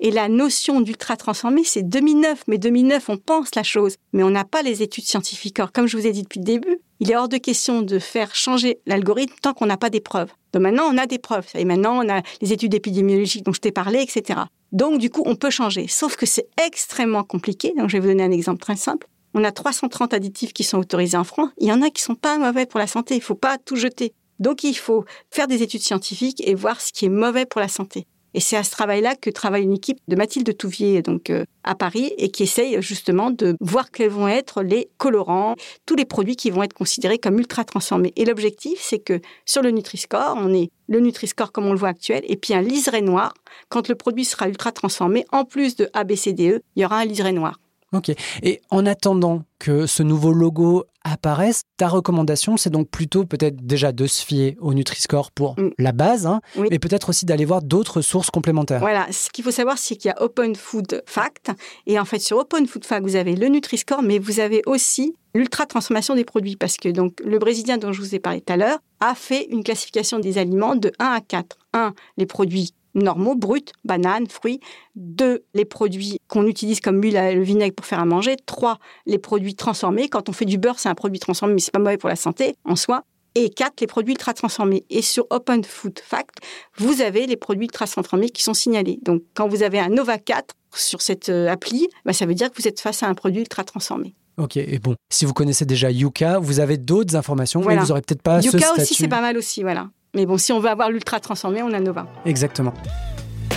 Et 0.00 0.10
la 0.10 0.28
notion 0.28 0.80
d'ultra 0.80 1.16
transformé, 1.16 1.64
c'est 1.64 1.82
2009. 1.82 2.44
Mais 2.46 2.58
2009, 2.58 3.08
on 3.08 3.16
pense 3.16 3.54
la 3.54 3.62
chose, 3.62 3.96
mais 4.12 4.22
on 4.22 4.30
n'a 4.30 4.44
pas 4.44 4.62
les 4.62 4.82
études 4.82 5.04
scientifiques. 5.04 5.58
Or, 5.58 5.72
comme 5.72 5.86
je 5.86 5.96
vous 5.96 6.06
ai 6.06 6.12
dit 6.12 6.22
depuis 6.22 6.38
le 6.38 6.44
début, 6.44 6.78
il 7.00 7.10
est 7.10 7.16
hors 7.16 7.28
de 7.28 7.36
question 7.36 7.82
de 7.82 7.98
faire 7.98 8.34
changer 8.34 8.78
l'algorithme 8.86 9.34
tant 9.42 9.54
qu'on 9.54 9.66
n'a 9.66 9.76
pas 9.76 9.90
des 9.90 10.00
preuves. 10.00 10.32
Donc 10.52 10.62
maintenant, 10.62 10.84
on 10.90 10.98
a 10.98 11.06
des 11.06 11.18
preuves. 11.18 11.46
Et 11.54 11.64
maintenant, 11.64 12.04
on 12.04 12.08
a 12.08 12.22
les 12.40 12.52
études 12.52 12.74
épidémiologiques 12.74 13.44
dont 13.44 13.52
je 13.52 13.60
t'ai 13.60 13.72
parlé, 13.72 14.00
etc. 14.00 14.40
Donc, 14.72 14.98
du 14.98 15.10
coup, 15.10 15.22
on 15.26 15.36
peut 15.36 15.50
changer. 15.50 15.88
Sauf 15.88 16.16
que 16.16 16.26
c'est 16.26 16.48
extrêmement 16.64 17.24
compliqué. 17.24 17.72
Donc, 17.76 17.88
je 17.88 17.96
vais 17.96 18.00
vous 18.00 18.08
donner 18.08 18.24
un 18.24 18.30
exemple 18.30 18.60
très 18.60 18.76
simple. 18.76 19.08
On 19.34 19.44
a 19.44 19.52
330 19.52 20.14
additifs 20.14 20.52
qui 20.52 20.64
sont 20.64 20.78
autorisés 20.78 21.16
en 21.16 21.24
France. 21.24 21.50
Il 21.58 21.68
y 21.68 21.72
en 21.72 21.82
a 21.82 21.90
qui 21.90 22.02
sont 22.02 22.14
pas 22.14 22.38
mauvais 22.38 22.66
pour 22.66 22.78
la 22.78 22.86
santé. 22.86 23.14
Il 23.14 23.22
faut 23.22 23.34
pas 23.34 23.58
tout 23.58 23.76
jeter. 23.76 24.12
Donc, 24.38 24.64
il 24.64 24.74
faut 24.74 25.04
faire 25.30 25.48
des 25.48 25.62
études 25.62 25.82
scientifiques 25.82 26.42
et 26.46 26.54
voir 26.54 26.80
ce 26.80 26.92
qui 26.92 27.06
est 27.06 27.10
mauvais 27.10 27.46
pour 27.46 27.60
la 27.60 27.68
santé. 27.68 28.06
Et 28.34 28.40
c'est 28.40 28.56
à 28.56 28.62
ce 28.62 28.70
travail-là 28.70 29.16
que 29.16 29.30
travaille 29.30 29.62
une 29.62 29.72
équipe 29.72 29.98
de 30.08 30.16
Mathilde 30.16 30.56
Touvier 30.56 31.02
donc 31.02 31.30
euh, 31.30 31.44
à 31.64 31.74
Paris 31.74 32.12
et 32.18 32.30
qui 32.30 32.42
essaye 32.42 32.80
justement 32.82 33.30
de 33.30 33.56
voir 33.60 33.90
quels 33.90 34.10
vont 34.10 34.28
être 34.28 34.62
les 34.62 34.90
colorants, 34.98 35.54
tous 35.86 35.96
les 35.96 36.04
produits 36.04 36.36
qui 36.36 36.50
vont 36.50 36.62
être 36.62 36.74
considérés 36.74 37.18
comme 37.18 37.38
ultra 37.38 37.64
transformés. 37.64 38.12
Et 38.16 38.24
l'objectif, 38.24 38.78
c'est 38.80 38.98
que 38.98 39.20
sur 39.44 39.62
le 39.62 39.70
Nutri-Score, 39.70 40.34
on 40.36 40.52
ait 40.54 40.70
le 40.88 41.00
Nutri-Score 41.00 41.52
comme 41.52 41.66
on 41.66 41.72
le 41.72 41.78
voit 41.78 41.88
actuel 41.88 42.22
et 42.28 42.36
puis 42.36 42.54
un 42.54 42.62
liseré 42.62 43.00
noir. 43.00 43.34
Quand 43.68 43.88
le 43.88 43.94
produit 43.94 44.24
sera 44.24 44.48
ultra 44.48 44.72
transformé, 44.72 45.24
en 45.32 45.44
plus 45.44 45.76
de 45.76 45.88
A, 45.92 46.04
B, 46.04 46.14
C, 46.14 46.32
D, 46.32 46.50
E, 46.50 46.62
il 46.76 46.82
y 46.82 46.84
aura 46.84 46.98
un 46.98 47.04
liseré 47.04 47.32
noir. 47.32 47.58
Ok. 47.92 48.12
Et 48.42 48.60
en 48.70 48.84
attendant 48.84 49.44
que 49.58 49.86
ce 49.86 50.02
nouveau 50.02 50.32
logo 50.32 50.84
apparaisse, 51.04 51.62
ta 51.78 51.88
recommandation, 51.88 52.58
c'est 52.58 52.68
donc 52.68 52.90
plutôt 52.90 53.24
peut-être 53.24 53.64
déjà 53.64 53.92
de 53.92 54.06
se 54.06 54.24
fier 54.24 54.56
au 54.60 54.74
Nutri-Score 54.74 55.30
pour 55.30 55.58
mm. 55.58 55.70
la 55.78 55.92
base, 55.92 56.26
hein, 56.26 56.40
mais 56.70 56.78
peut-être 56.78 57.08
aussi 57.08 57.24
d'aller 57.24 57.46
voir 57.46 57.62
d'autres 57.62 58.02
sources 58.02 58.30
complémentaires. 58.30 58.80
Voilà. 58.80 59.06
Ce 59.10 59.30
qu'il 59.30 59.42
faut 59.42 59.50
savoir, 59.50 59.78
c'est 59.78 59.96
qu'il 59.96 60.10
y 60.10 60.12
a 60.12 60.22
Open 60.22 60.54
Food 60.54 61.02
Fact. 61.06 61.50
Et 61.86 61.98
en 61.98 62.04
fait, 62.04 62.18
sur 62.18 62.36
Open 62.36 62.66
Food 62.66 62.84
Fact, 62.84 63.04
vous 63.04 63.16
avez 63.16 63.34
le 63.34 63.48
Nutri-Score, 63.48 64.02
mais 64.02 64.18
vous 64.18 64.38
avez 64.40 64.62
aussi 64.66 65.16
l'ultra 65.34 65.64
transformation 65.64 66.14
des 66.14 66.24
produits. 66.24 66.56
Parce 66.56 66.76
que 66.76 66.90
donc, 66.90 67.20
le 67.24 67.38
Brésilien 67.38 67.78
dont 67.78 67.92
je 67.92 68.02
vous 68.02 68.14
ai 68.14 68.18
parlé 68.18 68.42
tout 68.42 68.52
à 68.52 68.56
l'heure 68.56 68.78
a 69.00 69.14
fait 69.14 69.46
une 69.50 69.64
classification 69.64 70.18
des 70.18 70.36
aliments 70.36 70.76
de 70.76 70.92
1 70.98 71.06
à 71.06 71.20
4. 71.20 71.56
1, 71.72 71.94
les 72.16 72.26
produits 72.26 72.74
normaux, 72.94 73.34
bruts, 73.34 73.72
bananes, 73.84 74.28
fruits. 74.28 74.60
Deux, 74.96 75.44
les 75.54 75.64
produits 75.64 76.18
qu'on 76.28 76.46
utilise 76.46 76.80
comme 76.80 77.00
l'huile, 77.00 77.20
le 77.34 77.42
vinaigre 77.42 77.74
pour 77.74 77.86
faire 77.86 78.00
à 78.00 78.04
manger. 78.04 78.36
Trois, 78.46 78.78
les 79.06 79.18
produits 79.18 79.54
transformés. 79.54 80.08
Quand 80.08 80.28
on 80.28 80.32
fait 80.32 80.44
du 80.44 80.58
beurre, 80.58 80.78
c'est 80.78 80.88
un 80.88 80.94
produit 80.94 81.20
transformé, 81.20 81.54
mais 81.54 81.60
c'est 81.60 81.72
pas 81.72 81.78
mauvais 81.78 81.98
pour 81.98 82.08
la 82.08 82.16
santé 82.16 82.56
en 82.64 82.76
soi. 82.76 83.04
Et 83.34 83.50
quatre, 83.50 83.80
les 83.80 83.86
produits 83.86 84.14
ultra 84.14 84.34
transformés. 84.34 84.84
Et 84.90 85.02
sur 85.02 85.26
Open 85.30 85.62
Food 85.62 86.00
Fact, 86.02 86.38
vous 86.76 87.02
avez 87.02 87.26
les 87.26 87.36
produits 87.36 87.66
ultra 87.66 87.86
transformés 87.86 88.30
qui 88.30 88.42
sont 88.42 88.54
signalés. 88.54 88.98
Donc, 89.02 89.22
quand 89.34 89.46
vous 89.48 89.62
avez 89.62 89.78
un 89.78 89.90
Nova 89.90 90.18
4 90.18 90.54
sur 90.74 91.02
cette 91.02 91.28
euh, 91.28 91.48
appli, 91.48 91.88
bah, 92.04 92.12
ça 92.12 92.26
veut 92.26 92.34
dire 92.34 92.50
que 92.50 92.60
vous 92.60 92.66
êtes 92.66 92.80
face 92.80 93.02
à 93.02 93.06
un 93.06 93.14
produit 93.14 93.40
ultra 93.40 93.64
transformé. 93.64 94.14
Ok, 94.38 94.56
et 94.56 94.78
bon, 94.78 94.94
si 95.10 95.24
vous 95.24 95.32
connaissez 95.32 95.64
déjà 95.64 95.90
Yuka, 95.90 96.38
vous 96.38 96.60
avez 96.60 96.78
d'autres 96.78 97.16
informations, 97.16 97.60
mais 97.64 97.76
vous 97.76 97.90
aurez 97.90 98.02
peut-être 98.02 98.22
pas 98.22 98.40
Yuka 98.40 98.52
ce 98.52 98.58
statut. 98.58 98.82
aussi, 98.82 98.94
c'est 98.94 99.08
pas 99.08 99.20
mal 99.20 99.36
aussi, 99.36 99.62
voilà. 99.62 99.90
Mais 100.14 100.26
bon, 100.26 100.38
si 100.38 100.52
on 100.52 100.60
veut 100.60 100.70
avoir 100.70 100.90
l'ultra 100.90 101.20
transformé, 101.20 101.62
on 101.62 101.72
a 101.72 101.80
Nova. 101.80 102.06
Exactement. 102.24 102.72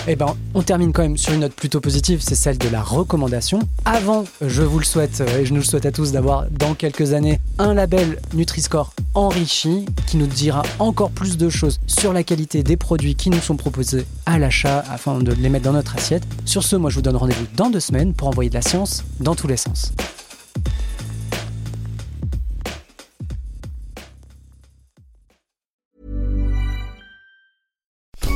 Eh 0.08 0.16
ben, 0.16 0.36
on 0.56 0.64
termine 0.64 0.94
quand 0.94 1.04
même 1.04 1.18
sur 1.18 1.32
une 1.32 1.42
note 1.42 1.54
plutôt 1.54 1.80
positive, 1.80 2.22
c'est 2.22 2.34
celle 2.34 2.58
de 2.58 2.68
la 2.70 2.82
recommandation. 2.82 3.60
Avant, 3.86 4.26
je 4.42 4.64
vous 4.64 4.80
le 4.80 4.84
souhaite 4.84 5.22
euh, 5.22 5.40
et 5.40 5.46
je 5.46 5.54
nous 5.54 5.60
le 5.60 5.66
souhaite 5.66 5.86
à 5.86 5.92
tous 5.92 6.12
d'avoir 6.12 6.46
dans 6.50 6.74
quelques 6.74 7.14
années 7.14 7.40
un 7.60 7.76
label 7.76 8.20
Nutri-Score 8.34 8.94
enrichi 9.14 9.86
qui 10.08 10.18
nous 10.18 10.26
dira 10.26 10.64
encore 10.80 11.12
plus 11.12 11.38
de 11.38 11.50
choses 11.50 11.80
sur 11.86 12.14
la 12.14 12.24
qualité 12.24 12.64
des 12.64 12.78
produits 12.78 13.14
qui 13.14 13.30
nous 13.30 13.40
sont 13.40 13.58
proposés 13.58 14.08
à 14.26 14.40
l'achat 14.40 14.84
afin 14.90 15.20
de 15.20 15.34
les 15.34 15.50
mettre 15.50 15.66
dans 15.66 15.74
notre 15.74 15.96
assiette. 15.96 16.24
Sur 16.46 16.64
ce, 16.64 16.76
moi 16.76 16.90
je 16.90 16.96
vous 16.96 17.04
donne 17.04 17.18
rendez-vous 17.18 17.46
dans 17.56 17.70
deux 17.70 17.80
semaines 17.80 18.16
pour 18.16 18.28
envoyer 18.28 18.50
de 18.50 18.56
la 18.56 18.64
science 18.64 19.04
dans 19.20 19.36
tous 19.36 19.48
les 19.48 19.58
sens. 19.58 19.94